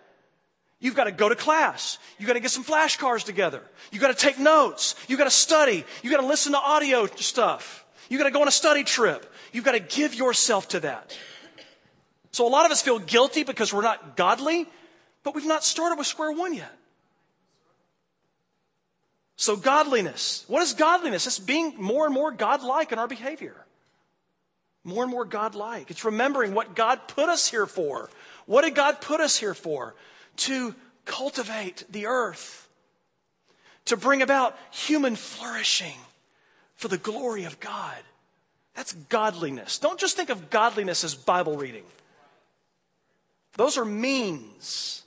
[0.80, 1.98] You've got to go to class.
[2.18, 3.62] You've got to get some flashcards together.
[3.90, 4.94] You've got to take notes.
[5.08, 5.84] You've got to study.
[6.02, 7.84] You've got to listen to audio stuff.
[8.08, 9.32] You've got to go on a study trip.
[9.52, 11.18] You've got to give yourself to that.
[12.30, 14.66] So a lot of us feel guilty because we're not godly,
[15.24, 16.72] but we've not started with square one yet.
[19.36, 20.44] So godliness.
[20.48, 21.26] What is godliness?
[21.26, 23.56] It's being more and more godlike in our behavior.
[24.84, 25.90] More and more godlike.
[25.90, 28.10] It's remembering what God put us here for.
[28.46, 29.94] What did God put us here for?
[30.38, 30.74] To
[31.04, 32.68] cultivate the earth.
[33.86, 35.96] To bring about human flourishing
[36.74, 37.96] for the glory of God.
[38.74, 39.78] That's godliness.
[39.78, 41.84] Don't just think of godliness as Bible reading.
[43.56, 45.02] Those are means.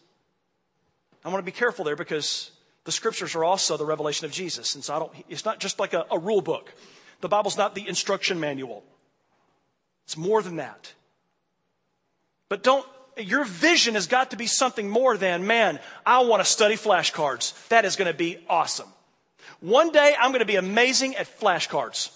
[1.23, 2.51] I want to be careful there because
[2.83, 4.75] the scriptures are also the revelation of Jesus.
[4.75, 6.73] And so I don't, it's not just like a, a rule book.
[7.21, 8.83] The Bible's not the instruction manual.
[10.03, 10.93] It's more than that.
[12.49, 12.85] But don't,
[13.23, 17.67] your vision has got to be something more than, man, I want to study flashcards.
[17.69, 18.87] That is going to be awesome.
[19.59, 22.15] One day I'm going to be amazing at flashcards.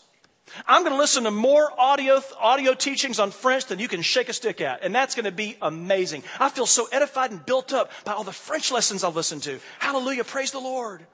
[0.67, 4.29] I'm going to listen to more audio, audio teachings on French than you can shake
[4.29, 4.83] a stick at.
[4.83, 6.23] And that's going to be amazing.
[6.39, 9.59] I feel so edified and built up by all the French lessons I've listened to.
[9.79, 10.23] Hallelujah.
[10.23, 11.05] Praise the Lord.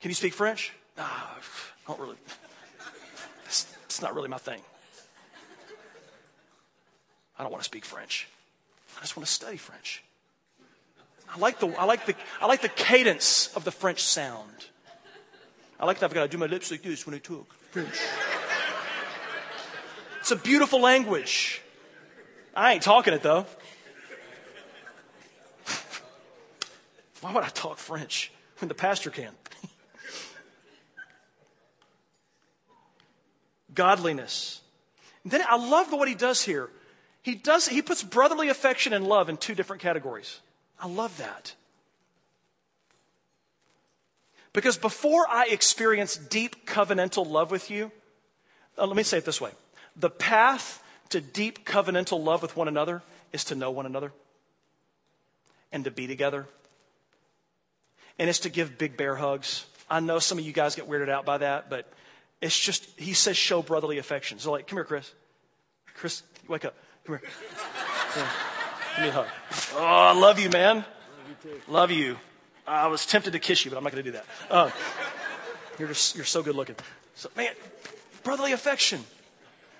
[0.00, 0.72] Can you speak French?
[0.96, 1.06] No,
[1.86, 2.16] don't really.
[3.46, 4.60] It's not really my thing.
[7.38, 8.28] I don't want to speak French.
[8.96, 10.02] I just want to study French.
[11.34, 14.66] I like the, I like the, I like the cadence of the French sound.
[15.80, 17.52] I like that I've got to do my lips like this when I talk.
[17.72, 17.98] French.
[20.20, 21.60] It's a beautiful language.
[22.54, 23.46] I ain't talking it though.
[27.20, 29.32] Why would I talk French when the pastor can?
[33.74, 34.60] Godliness.
[35.24, 36.70] And then I love what he does here.
[37.24, 40.40] He does he puts brotherly affection and love in two different categories.
[40.78, 41.54] I love that.
[44.52, 47.90] Because before I experience deep covenantal love with you,
[48.76, 49.52] uh, let me say it this way
[49.96, 53.02] the path to deep covenantal love with one another
[53.32, 54.12] is to know one another
[55.72, 56.46] and to be together.
[58.18, 59.64] And it's to give big bear hugs.
[59.88, 61.90] I know some of you guys get weirded out by that, but
[62.42, 64.38] it's just, he says show brotherly affection.
[64.38, 65.10] So, like, come here, Chris.
[65.94, 66.74] Chris, wake up.
[67.06, 67.28] Come here.
[68.96, 69.26] Give me a hug.
[69.74, 70.76] Oh, I love you, man.
[70.76, 70.86] Love
[71.44, 71.60] you.
[71.68, 72.16] Love you.
[72.66, 74.24] I was tempted to kiss you, but I'm not going to do that.
[74.50, 74.70] Uh,
[75.78, 76.76] you're just, you're so good looking.
[77.14, 77.52] So, man,
[78.22, 79.04] brotherly affection.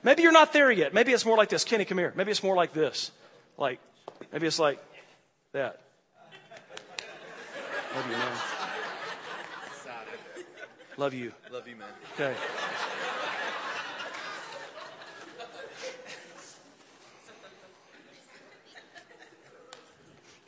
[0.02, 0.92] Maybe you're not there yet.
[0.92, 1.64] Maybe it's more like this.
[1.64, 2.12] Kenny, come here.
[2.14, 3.10] Maybe it's more like this.
[3.56, 3.80] Like,
[4.32, 4.78] maybe it's like
[5.52, 5.80] that.
[7.94, 8.32] Love you, man.
[10.96, 11.32] Love you.
[11.50, 11.88] Love you, man.
[12.14, 12.34] Okay.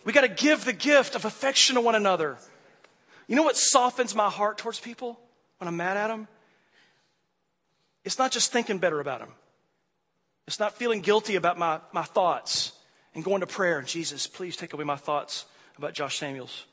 [0.07, 2.39] We got to give the gift of affection to one another.
[3.27, 5.19] You know what softens my heart towards people
[5.59, 6.29] when I'm mad at them?
[8.05, 9.31] It's not just thinking better about them.
[10.47, 12.71] It's not feeling guilty about my, my thoughts
[13.17, 13.81] and going to prayer.
[13.81, 15.45] And Jesus, please take away my thoughts
[15.77, 16.67] about Josh Samuels.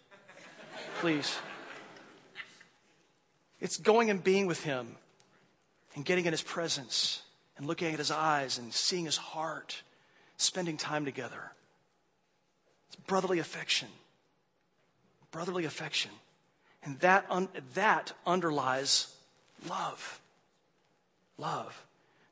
[0.99, 1.36] Please.
[3.59, 4.95] It's going and being with him
[5.95, 7.23] and getting in his presence
[7.57, 9.81] and looking at his eyes and seeing his heart,
[10.38, 11.51] spending time together.
[12.93, 13.89] It's brotherly affection.
[15.31, 16.11] Brotherly affection.
[16.83, 19.13] And that, un- that underlies
[19.67, 20.21] love.
[21.37, 21.83] Love.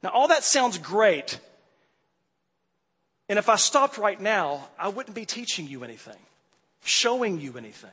[0.03, 1.39] Now, all that sounds great
[3.31, 6.19] And if I stopped right now, I wouldn't be teaching you anything,
[6.83, 7.89] showing you anything.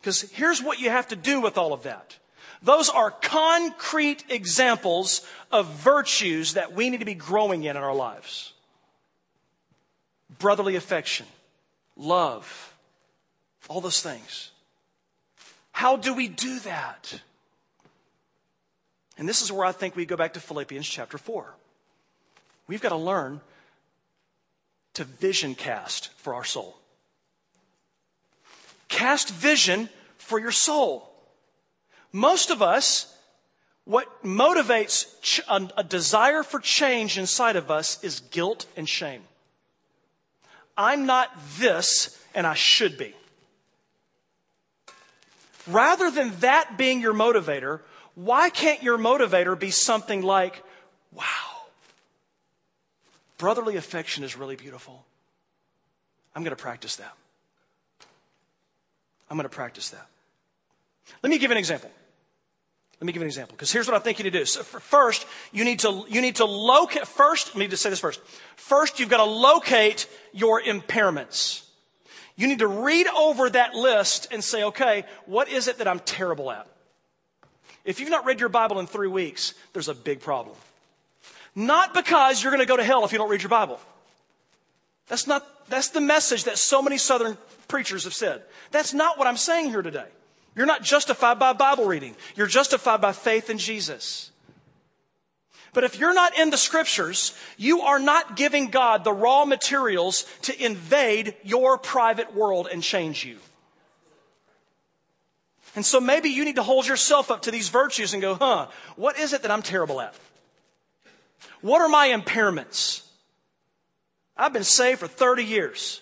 [0.00, 2.16] Because here's what you have to do with all of that.
[2.62, 7.94] Those are concrete examples of virtues that we need to be growing in in our
[7.94, 8.54] lives.
[10.42, 11.26] Brotherly affection,
[11.96, 12.74] love,
[13.68, 14.50] all those things.
[15.70, 17.20] How do we do that?
[19.16, 21.54] And this is where I think we go back to Philippians chapter 4.
[22.66, 23.40] We've got to learn
[24.94, 26.76] to vision cast for our soul.
[28.88, 29.88] Cast vision
[30.18, 31.08] for your soul.
[32.10, 33.16] Most of us,
[33.84, 35.06] what motivates
[35.76, 39.22] a desire for change inside of us is guilt and shame.
[40.76, 43.14] I'm not this, and I should be.
[45.66, 47.80] Rather than that being your motivator,
[48.14, 50.62] why can't your motivator be something like,
[51.12, 51.24] wow,
[53.38, 55.04] brotherly affection is really beautiful.
[56.34, 57.12] I'm going to practice that.
[59.30, 60.06] I'm going to practice that.
[61.22, 61.90] Let me give an example.
[63.02, 64.44] Let me give an example because here's what I think you need to do.
[64.44, 67.04] So first, you need to you need to locate.
[67.04, 68.20] First, let me just say this first.
[68.54, 71.64] First, you've got to locate your impairments.
[72.36, 75.98] You need to read over that list and say, okay, what is it that I'm
[75.98, 76.68] terrible at?
[77.84, 80.56] If you've not read your Bible in three weeks, there's a big problem.
[81.56, 83.80] Not because you're going to go to hell if you don't read your Bible.
[85.08, 87.36] That's not, that's the message that so many Southern
[87.66, 88.42] preachers have said.
[88.70, 90.06] That's not what I'm saying here today.
[90.54, 92.14] You're not justified by Bible reading.
[92.36, 94.30] You're justified by faith in Jesus.
[95.72, 100.26] But if you're not in the scriptures, you are not giving God the raw materials
[100.42, 103.38] to invade your private world and change you.
[105.74, 108.66] And so maybe you need to hold yourself up to these virtues and go, huh,
[108.96, 110.14] what is it that I'm terrible at?
[111.62, 113.06] What are my impairments?
[114.36, 116.01] I've been saved for 30 years.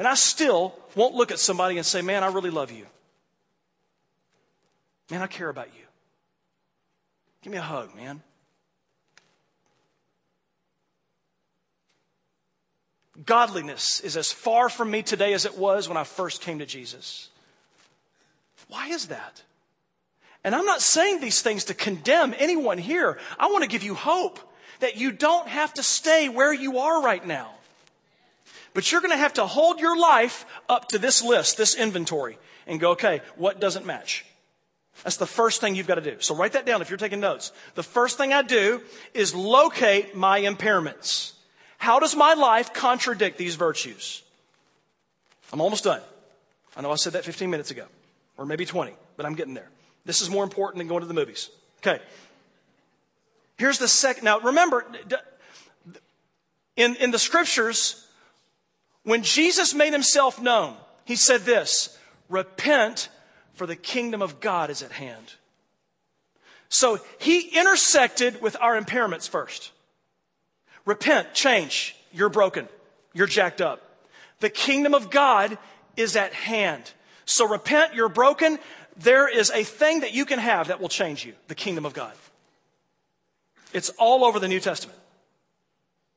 [0.00, 2.86] And I still won't look at somebody and say, man, I really love you.
[5.10, 5.84] Man, I care about you.
[7.42, 8.22] Give me a hug, man.
[13.26, 16.66] Godliness is as far from me today as it was when I first came to
[16.66, 17.28] Jesus.
[18.68, 19.42] Why is that?
[20.42, 23.18] And I'm not saying these things to condemn anyone here.
[23.38, 24.40] I want to give you hope
[24.78, 27.50] that you don't have to stay where you are right now.
[28.72, 32.38] But you're going to have to hold your life up to this list, this inventory,
[32.66, 34.24] and go, okay, what doesn't match?
[35.02, 36.16] That's the first thing you've got to do.
[36.20, 37.52] So write that down if you're taking notes.
[37.74, 38.82] The first thing I do
[39.14, 41.32] is locate my impairments.
[41.78, 44.22] How does my life contradict these virtues?
[45.52, 46.02] I'm almost done.
[46.76, 47.86] I know I said that 15 minutes ago
[48.36, 49.68] or maybe 20, but I'm getting there.
[50.04, 51.50] This is more important than going to the movies.
[51.78, 52.00] Okay.
[53.58, 54.24] Here's the second.
[54.24, 54.86] Now, remember,
[56.76, 57.99] in, in the scriptures,
[59.04, 61.96] when Jesus made himself known, he said this
[62.28, 63.08] Repent,
[63.54, 65.34] for the kingdom of God is at hand.
[66.68, 69.72] So he intersected with our impairments first.
[70.84, 71.96] Repent, change.
[72.12, 72.68] You're broken.
[73.12, 73.82] You're jacked up.
[74.38, 75.58] The kingdom of God
[75.96, 76.90] is at hand.
[77.24, 78.58] So repent, you're broken.
[78.96, 81.92] There is a thing that you can have that will change you the kingdom of
[81.92, 82.12] God.
[83.72, 84.98] It's all over the New Testament.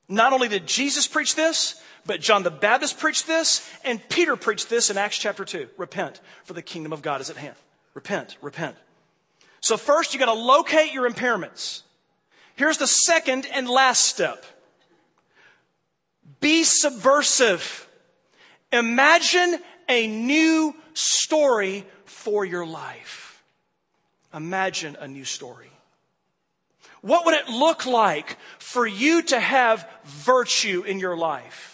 [0.08, 4.68] Not only did Jesus preach this, but John the Baptist preached this, and Peter preached
[4.68, 5.68] this in Acts chapter 2.
[5.76, 7.56] Repent, for the kingdom of God is at hand.
[7.94, 8.76] Repent, repent.
[9.60, 11.82] So first you gotta locate your impairments.
[12.56, 14.44] Here's the second and last step.
[16.40, 17.88] Be subversive.
[18.72, 23.42] Imagine a new story for your life.
[24.32, 25.70] Imagine a new story.
[27.00, 31.73] What would it look like for you to have virtue in your life?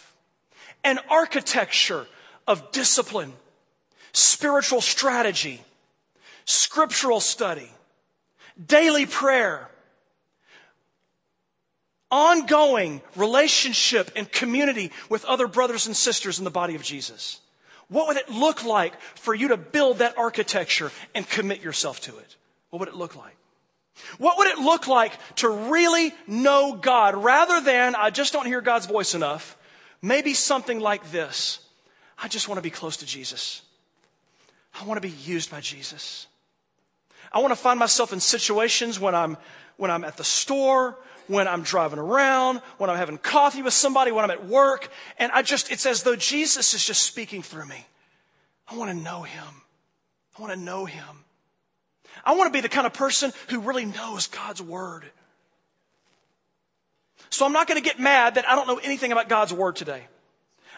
[0.85, 2.07] An architecture
[2.47, 3.33] of discipline,
[4.12, 5.62] spiritual strategy,
[6.45, 7.70] scriptural study,
[8.66, 9.68] daily prayer,
[12.11, 17.41] ongoing relationship and community with other brothers and sisters in the body of Jesus.
[17.89, 22.18] What would it look like for you to build that architecture and commit yourself to
[22.18, 22.37] it?
[22.70, 23.37] What would it look like?
[24.18, 28.61] What would it look like to really know God rather than I just don't hear
[28.61, 29.57] God's voice enough?
[30.03, 31.61] Maybe something like this.
[32.22, 33.62] I just want to be close to Jesus.
[34.80, 36.26] I want to be used by Jesus.
[37.32, 39.36] I want to find myself in situations when I'm,
[39.76, 44.11] when I'm at the store, when I'm driving around, when I'm having coffee with somebody,
[44.11, 44.88] when I'm at work.
[45.18, 47.86] And I just, it's as though Jesus is just speaking through me.
[48.68, 49.62] I want to know him.
[50.36, 51.24] I want to know him.
[52.24, 55.11] I want to be the kind of person who really knows God's word.
[57.31, 59.76] So I'm not going to get mad that I don't know anything about God's word
[59.76, 60.03] today.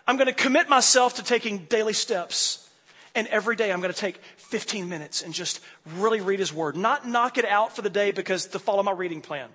[0.06, 2.68] I'm going to commit myself to taking daily steps.
[3.14, 5.60] And every day I'm going to take 15 minutes and just
[5.96, 6.76] really read his word.
[6.76, 9.48] Not knock it out for the day because to follow my reading plan.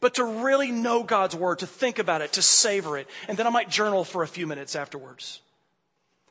[0.00, 3.08] But to really know God's word, to think about it, to savor it.
[3.28, 5.40] And then I might journal for a few minutes afterwards.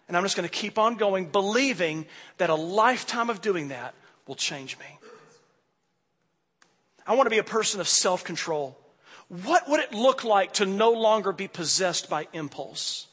[0.08, 2.06] And I'm just going to keep on going, believing
[2.38, 3.94] that a lifetime of doing that
[4.28, 4.86] will change me.
[7.06, 8.78] I want to be a person of self control.
[9.28, 13.08] What would it look like to no longer be possessed by impulse?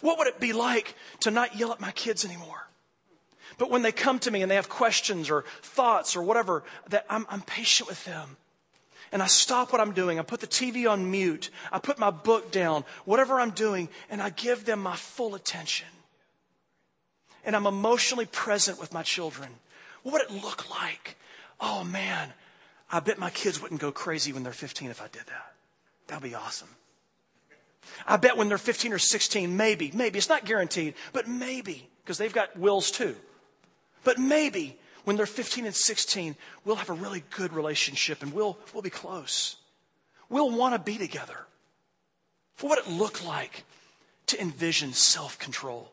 [0.00, 2.68] What would it be like to not yell at my kids anymore?
[3.56, 7.06] But when they come to me and they have questions or thoughts or whatever, that
[7.10, 8.36] I'm, I'm patient with them.
[9.10, 10.18] And I stop what I'm doing.
[10.18, 11.50] I put the TV on mute.
[11.72, 15.88] I put my book down, whatever I'm doing, and I give them my full attention.
[17.44, 19.48] And I'm emotionally present with my children.
[20.02, 21.16] What would it look like?
[21.60, 22.32] Oh man,
[22.90, 25.52] I bet my kids wouldn't go crazy when they're 15 if I did that.
[26.06, 26.68] That'd be awesome.
[28.06, 32.18] I bet when they're 15 or 16, maybe, maybe, it's not guaranteed, but maybe, because
[32.18, 33.16] they've got wills too.
[34.04, 38.58] But maybe when they're 15 and 16, we'll have a really good relationship and we'll,
[38.72, 39.56] we'll be close.
[40.28, 41.46] We'll want to be together.
[42.56, 43.64] For what it looked like
[44.26, 45.90] to envision self control?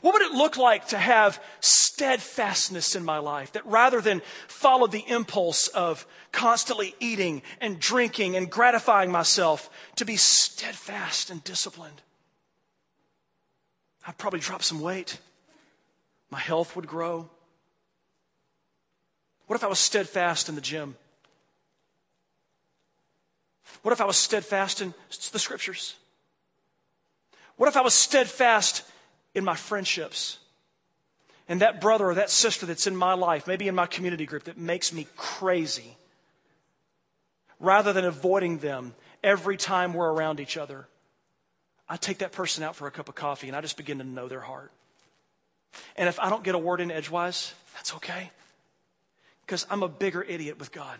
[0.00, 4.86] What would it look like to have steadfastness in my life that rather than follow
[4.86, 12.02] the impulse of constantly eating and drinking and gratifying myself, to be steadfast and disciplined?
[14.06, 15.18] I'd probably drop some weight.
[16.30, 17.28] My health would grow.
[19.46, 20.96] What if I was steadfast in the gym?
[23.82, 24.94] What if I was steadfast in
[25.32, 25.94] the scriptures?
[27.56, 28.82] What if I was steadfast
[29.34, 30.38] in my friendships.
[31.48, 34.44] And that brother or that sister that's in my life, maybe in my community group,
[34.44, 35.96] that makes me crazy,
[37.60, 40.86] rather than avoiding them every time we're around each other,
[41.88, 44.04] I take that person out for a cup of coffee and I just begin to
[44.04, 44.70] know their heart.
[45.96, 48.30] And if I don't get a word in edgewise, that's okay.
[49.44, 50.98] Because I'm a bigger idiot with God.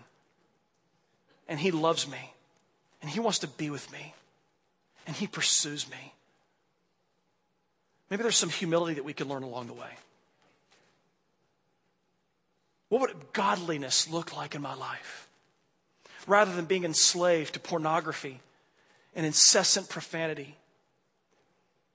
[1.49, 2.32] And He loves me.
[3.01, 4.14] And He wants to be with me.
[5.07, 6.13] And He pursues me.
[8.14, 9.90] Maybe there's some humility that we can learn along the way.
[12.88, 15.26] What would godliness look like in my life?
[16.28, 18.38] Rather than being enslaved to pornography
[19.16, 20.54] and incessant profanity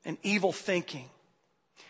[0.03, 1.05] and evil thinking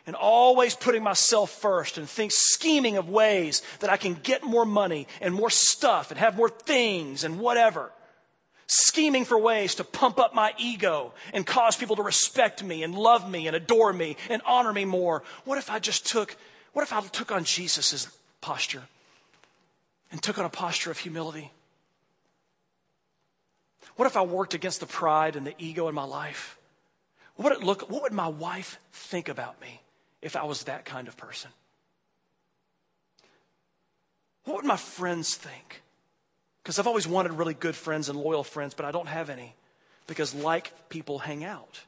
[0.05, 4.63] and always putting myself first and think scheming of ways that I can get more
[4.63, 7.91] money and more stuff and have more things and whatever
[8.70, 12.93] scheming for ways to pump up my ego and cause people to respect me and
[12.93, 15.24] love me and adore me and honor me more.
[15.43, 16.38] What if I just took,
[16.74, 18.07] what if I took on Jesus'
[18.41, 18.84] posture
[20.11, 21.51] and took on a posture of humility?
[23.95, 26.57] What if I worked against the pride and the ego in my life?
[27.38, 29.82] What would look, what would my wife think about me
[30.22, 31.49] if I was that kind of person?
[34.43, 35.82] What would my friends think?
[36.64, 39.55] Because I've always wanted really good friends and loyal friends, but I don't have any
[40.10, 41.80] because like people hang out.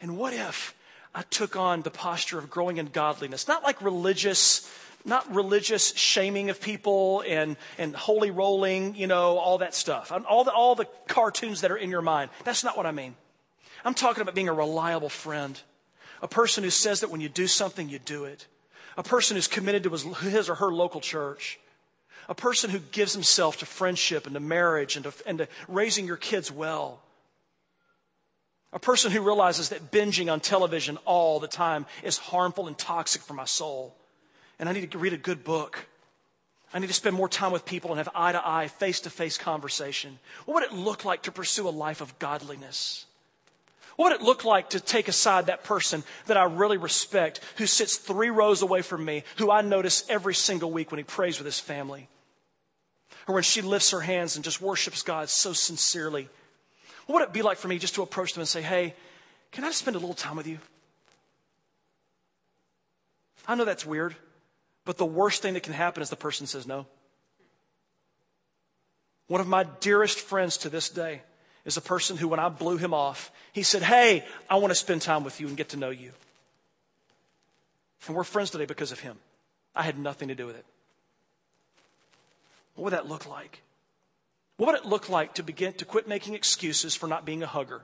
[0.00, 0.74] And what if
[1.14, 3.48] I took on the posture of growing in godliness?
[3.48, 4.70] Not like religious,
[5.04, 10.12] not religious shaming of people and, and holy rolling, you know, all that stuff.
[10.28, 12.30] All the, all the cartoons that are in your mind.
[12.44, 13.16] That's not what I mean.
[13.84, 15.60] I'm talking about being a reliable friend.
[16.22, 18.46] A person who says that when you do something, you do it.
[18.96, 21.58] A person who's committed to his, his or her local church
[22.28, 26.06] a person who gives himself to friendship and to marriage and to, and to raising
[26.06, 27.00] your kids well.
[28.72, 33.22] A person who realizes that binging on television all the time is harmful and toxic
[33.22, 33.94] for my soul.
[34.58, 35.86] And I need to read a good book.
[36.72, 39.10] I need to spend more time with people and have eye to eye, face to
[39.10, 40.18] face conversation.
[40.44, 43.06] What would it look like to pursue a life of godliness?
[43.94, 47.66] What would it look like to take aside that person that I really respect, who
[47.66, 51.38] sits three rows away from me, who I notice every single week when he prays
[51.38, 52.08] with his family?
[53.26, 56.28] Or when she lifts her hands and just worships God so sincerely.
[57.06, 58.94] What would it be like for me just to approach them and say, Hey,
[59.52, 60.58] can I spend a little time with you?
[63.46, 64.16] I know that's weird,
[64.84, 66.86] but the worst thing that can happen is the person says no.
[69.26, 71.22] One of my dearest friends to this day
[71.64, 74.74] is a person who, when I blew him off, he said, Hey, I want to
[74.74, 76.12] spend time with you and get to know you.
[78.06, 79.16] And we're friends today because of him.
[79.74, 80.66] I had nothing to do with it.
[82.74, 83.62] What would that look like?
[84.56, 87.46] What would it look like to begin to quit making excuses for not being a
[87.46, 87.82] hugger?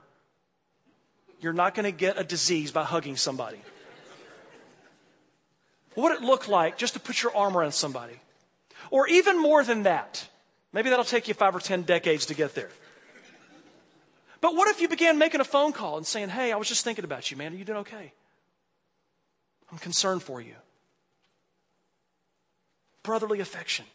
[1.41, 3.59] You're not going to get a disease by hugging somebody.
[5.95, 8.19] What would it look like just to put your arm around somebody?
[8.89, 10.27] Or even more than that.
[10.71, 12.69] Maybe that'll take you five or ten decades to get there.
[14.39, 16.83] But what if you began making a phone call and saying, Hey, I was just
[16.83, 17.53] thinking about you, man.
[17.53, 18.13] Are you doing okay?
[19.71, 20.55] I'm concerned for you.
[23.03, 23.85] Brotherly affection.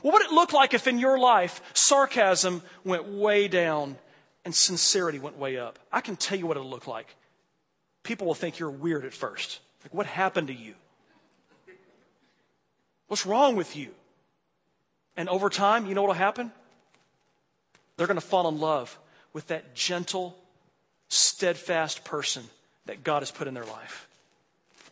[0.00, 3.96] What would it look like if in your life sarcasm went way down
[4.44, 5.78] and sincerity went way up?
[5.92, 7.14] I can tell you what it'll look like.
[8.02, 9.60] People will think you're weird at first.
[9.84, 10.74] Like, what happened to you?
[13.08, 13.90] What's wrong with you?
[15.16, 16.50] And over time, you know what will happen?
[17.96, 18.98] They're going to fall in love
[19.32, 20.36] with that gentle,
[21.08, 22.44] steadfast person
[22.86, 24.08] that God has put in their life.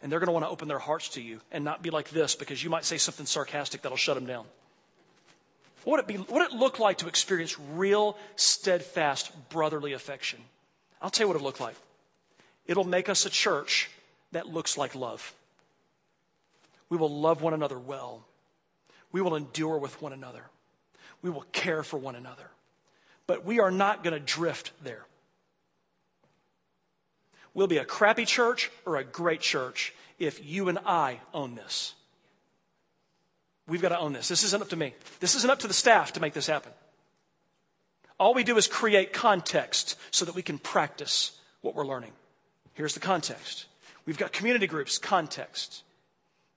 [0.02, 2.10] And they're going to want to open their hearts to you and not be like
[2.10, 4.44] this because you might say something sarcastic that'll shut them down.
[5.84, 10.40] What would it, be, what would it look like to experience real, steadfast, brotherly affection?
[11.00, 11.76] I'll tell you what it'll look like.
[12.66, 13.90] It'll make us a church
[14.32, 15.34] that looks like love.
[16.88, 18.22] We will love one another well.
[19.12, 20.42] We will endure with one another.
[21.22, 22.50] We will care for one another.
[23.26, 25.04] But we are not going to drift there.
[27.54, 31.94] We'll be a crappy church or a great church if you and I own this.
[33.70, 34.26] We've got to own this.
[34.26, 34.94] This isn't up to me.
[35.20, 36.72] This isn't up to the staff to make this happen.
[38.18, 42.10] All we do is create context so that we can practice what we're learning.
[42.74, 43.66] Here's the context.
[44.06, 45.84] We've got community groups, context.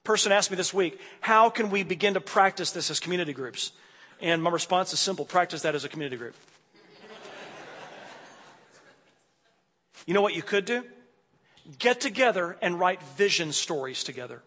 [0.03, 3.73] Person asked me this week, how can we begin to practice this as community groups?
[4.19, 6.33] And my response is simple practice that as a community group.
[10.07, 10.83] You know what you could do?
[11.77, 14.41] Get together and write vision stories together.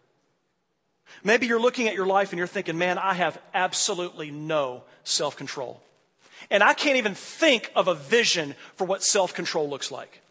[1.25, 5.37] Maybe you're looking at your life and you're thinking, man, I have absolutely no self
[5.37, 5.83] control.
[6.51, 10.23] And I can't even think of a vision for what self control looks like.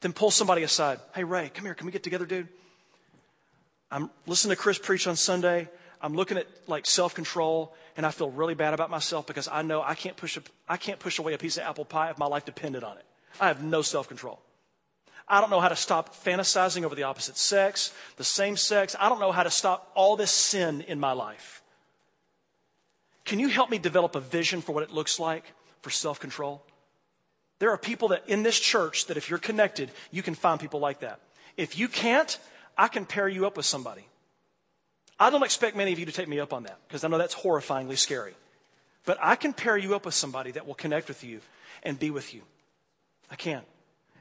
[0.00, 0.98] Then pull somebody aside.
[1.14, 1.74] Hey, Ray, come here.
[1.74, 2.48] Can we get together, dude?
[3.90, 5.68] I'm listening to Chris preach on Sunday.
[6.00, 9.62] I'm looking at like self control and I feel really bad about myself because I
[9.62, 12.18] know I can't push a, I can't push away a piece of apple pie if
[12.18, 13.04] my life depended on it.
[13.40, 14.40] I have no self control.
[15.30, 18.96] I don't know how to stop fantasizing over the opposite sex, the same sex.
[18.98, 21.62] I don't know how to stop all this sin in my life.
[23.24, 25.44] Can you help me develop a vision for what it looks like
[25.82, 26.64] for self control?
[27.60, 30.80] There are people that in this church that if you're connected, you can find people
[30.80, 31.20] like that.
[31.56, 32.36] If you can't,
[32.76, 34.04] I can pair you up with somebody.
[35.18, 37.18] I don't expect many of you to take me up on that because I know
[37.18, 38.34] that's horrifyingly scary.
[39.04, 41.40] But I can pair you up with somebody that will connect with you
[41.84, 42.42] and be with you.
[43.30, 43.62] I can.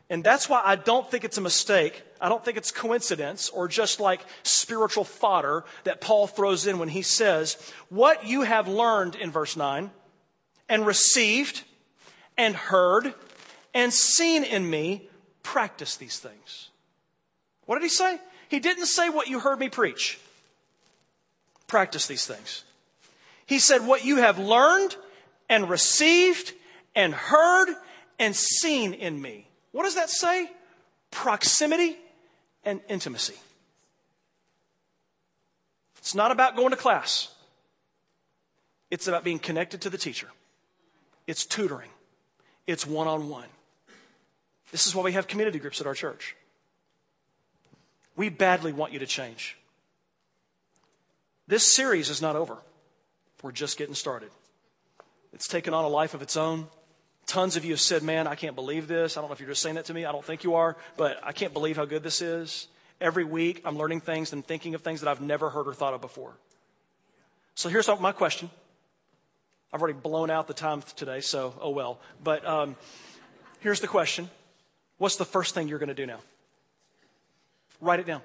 [0.10, 2.02] And that's why I don't think it's a mistake.
[2.20, 6.90] I don't think it's coincidence or just like spiritual fodder that Paul throws in when
[6.90, 7.58] he says,
[7.90, 9.92] What you have learned in verse 9
[10.68, 11.64] and received
[12.38, 13.14] and heard
[13.74, 15.10] and seen in me,
[15.44, 16.70] practice these things.
[17.66, 18.20] What did he say?
[18.50, 20.20] He didn't say what you heard me preach.
[21.68, 22.64] Practice these things.
[23.46, 24.96] He said, What you have learned
[25.50, 26.54] and received
[26.96, 27.76] and heard
[28.18, 29.49] and seen in me.
[29.72, 30.50] What does that say?
[31.12, 31.98] Proximity
[32.64, 33.36] and intimacy.
[35.98, 37.30] It's not about going to class.
[38.90, 40.28] It's about being connected to the teacher.
[41.28, 41.90] It's tutoring.
[42.66, 43.48] It's one on one.
[44.72, 46.36] This is why we have community groups at our church.
[48.16, 49.58] We badly want you to change.
[51.48, 52.58] This series is not over.
[53.42, 54.30] We're just getting started.
[55.34, 56.68] It's taken on a life of its own.
[57.30, 59.16] Tons of you have said, Man, I can't believe this.
[59.16, 60.04] I don't know if you're just saying that to me.
[60.04, 62.68] I don't think you are, but I can't believe how good this is.
[63.00, 65.94] Every week, I'm learning things and thinking of things that I've never heard or thought
[65.94, 66.34] of before.
[67.54, 68.50] So here's my question.
[69.72, 72.00] I've already blown out the time today, so oh well.
[72.24, 72.76] But um,
[73.60, 74.28] here's the question
[74.98, 76.22] What's the first thing you're going to do now?
[77.80, 78.24] Write it down.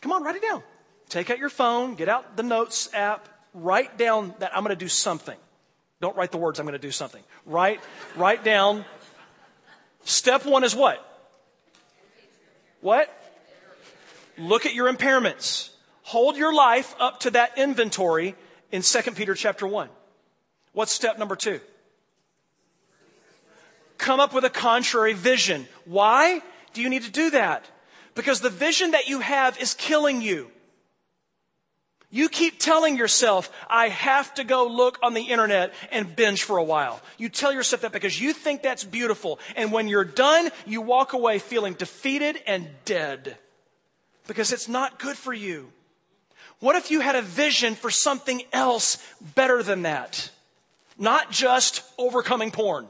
[0.00, 0.62] Come on, write it down.
[1.10, 4.82] Take out your phone, get out the notes app, write down that I'm going to
[4.82, 5.36] do something.
[6.02, 7.22] Don't write the words, I'm going to do something.
[7.46, 7.80] Write,
[8.16, 8.84] write down.
[10.02, 10.98] Step one is what?
[12.80, 13.08] What?
[14.36, 15.70] Look at your impairments.
[16.02, 18.34] Hold your life up to that inventory
[18.72, 19.88] in 2 Peter chapter 1.
[20.72, 21.60] What's step number two?
[23.96, 25.68] Come up with a contrary vision.
[25.84, 26.42] Why
[26.72, 27.64] do you need to do that?
[28.16, 30.50] Because the vision that you have is killing you.
[32.14, 36.58] You keep telling yourself, I have to go look on the internet and binge for
[36.58, 37.00] a while.
[37.16, 39.40] You tell yourself that because you think that's beautiful.
[39.56, 43.38] And when you're done, you walk away feeling defeated and dead
[44.26, 45.72] because it's not good for you.
[46.60, 49.02] What if you had a vision for something else
[49.34, 50.30] better than that?
[50.98, 52.88] Not just overcoming porn.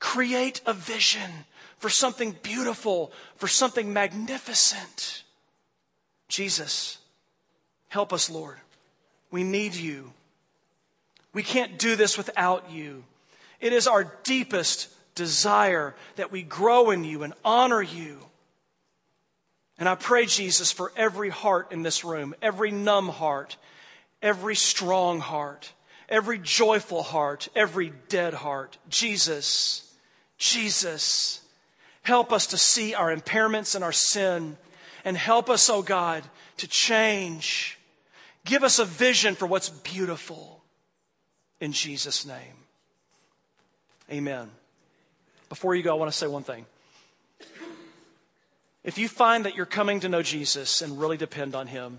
[0.00, 1.30] Create a vision
[1.78, 5.22] for something beautiful, for something magnificent.
[6.28, 6.98] Jesus,
[7.88, 8.56] help us, Lord.
[9.30, 10.12] We need you.
[11.32, 13.04] We can't do this without you.
[13.60, 18.18] It is our deepest desire that we grow in you and honor you.
[19.78, 23.56] And I pray, Jesus, for every heart in this room, every numb heart,
[24.22, 25.72] every strong heart,
[26.08, 28.78] every joyful heart, every dead heart.
[28.88, 29.92] Jesus,
[30.36, 31.40] Jesus,
[32.02, 34.56] help us to see our impairments and our sin,
[35.04, 36.24] and help us, oh God,
[36.58, 37.78] to change.
[38.44, 40.62] Give us a vision for what's beautiful.
[41.60, 42.64] In Jesus' name.
[44.10, 44.50] Amen.
[45.48, 46.66] Before you go, I want to say one thing.
[48.84, 51.98] If you find that you're coming to know Jesus and really depend on Him,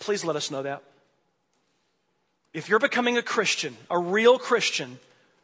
[0.00, 0.82] please let us know that.
[2.52, 4.98] If you're becoming a Christian, a real Christian,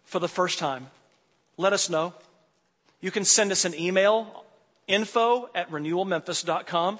[0.04, 0.88] for the first time,
[1.56, 2.14] let us know.
[3.00, 4.41] You can send us an email,
[4.86, 6.98] info at renewalmemphis.com,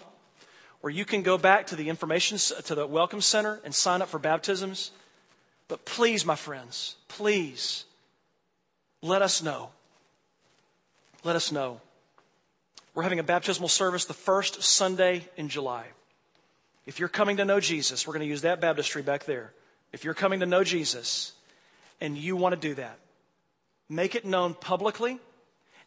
[0.83, 4.09] or you can go back to the information, to the Welcome Center and sign up
[4.09, 4.91] for baptisms.
[5.69, 7.85] But please, my friends, please,
[9.01, 9.71] let us know.
[11.25, 11.81] Let us know.
[12.95, 15.87] We're having a baptismal service the first Sunday in July.
[16.85, 19.53] If you're coming to know Jesus, we're going to use that baptistry back there.
[19.93, 21.33] If you're coming to know Jesus
[22.01, 22.99] and you want to do that,
[23.89, 25.21] make it known publicly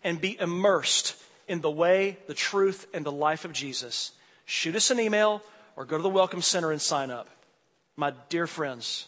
[0.04, 1.16] and be immersed
[1.48, 4.12] in the way, the truth, and the life of Jesus.
[4.46, 5.42] Shoot us an email
[5.76, 7.28] or go to the Welcome Center and sign up.
[7.96, 9.08] My dear friends,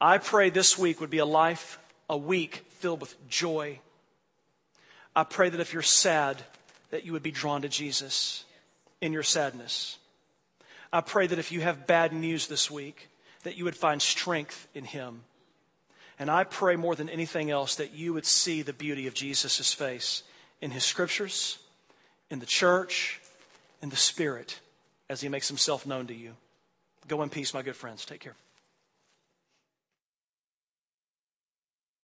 [0.00, 1.78] I pray this week would be a life,
[2.08, 3.80] a week filled with joy.
[5.14, 6.42] I pray that if you're sad,
[6.90, 8.44] that you would be drawn to Jesus
[9.00, 9.98] in your sadness.
[10.92, 13.08] I pray that if you have bad news this week,
[13.42, 15.22] that you would find strength in Him.
[16.18, 19.72] And I pray more than anything else that you would see the beauty of Jesus'
[19.72, 20.22] face
[20.64, 21.58] in His scriptures,
[22.30, 23.20] in the church,
[23.82, 24.60] in the Spirit,
[25.10, 26.36] as He makes Himself known to you.
[27.06, 28.06] Go in peace, my good friends.
[28.06, 28.34] Take care.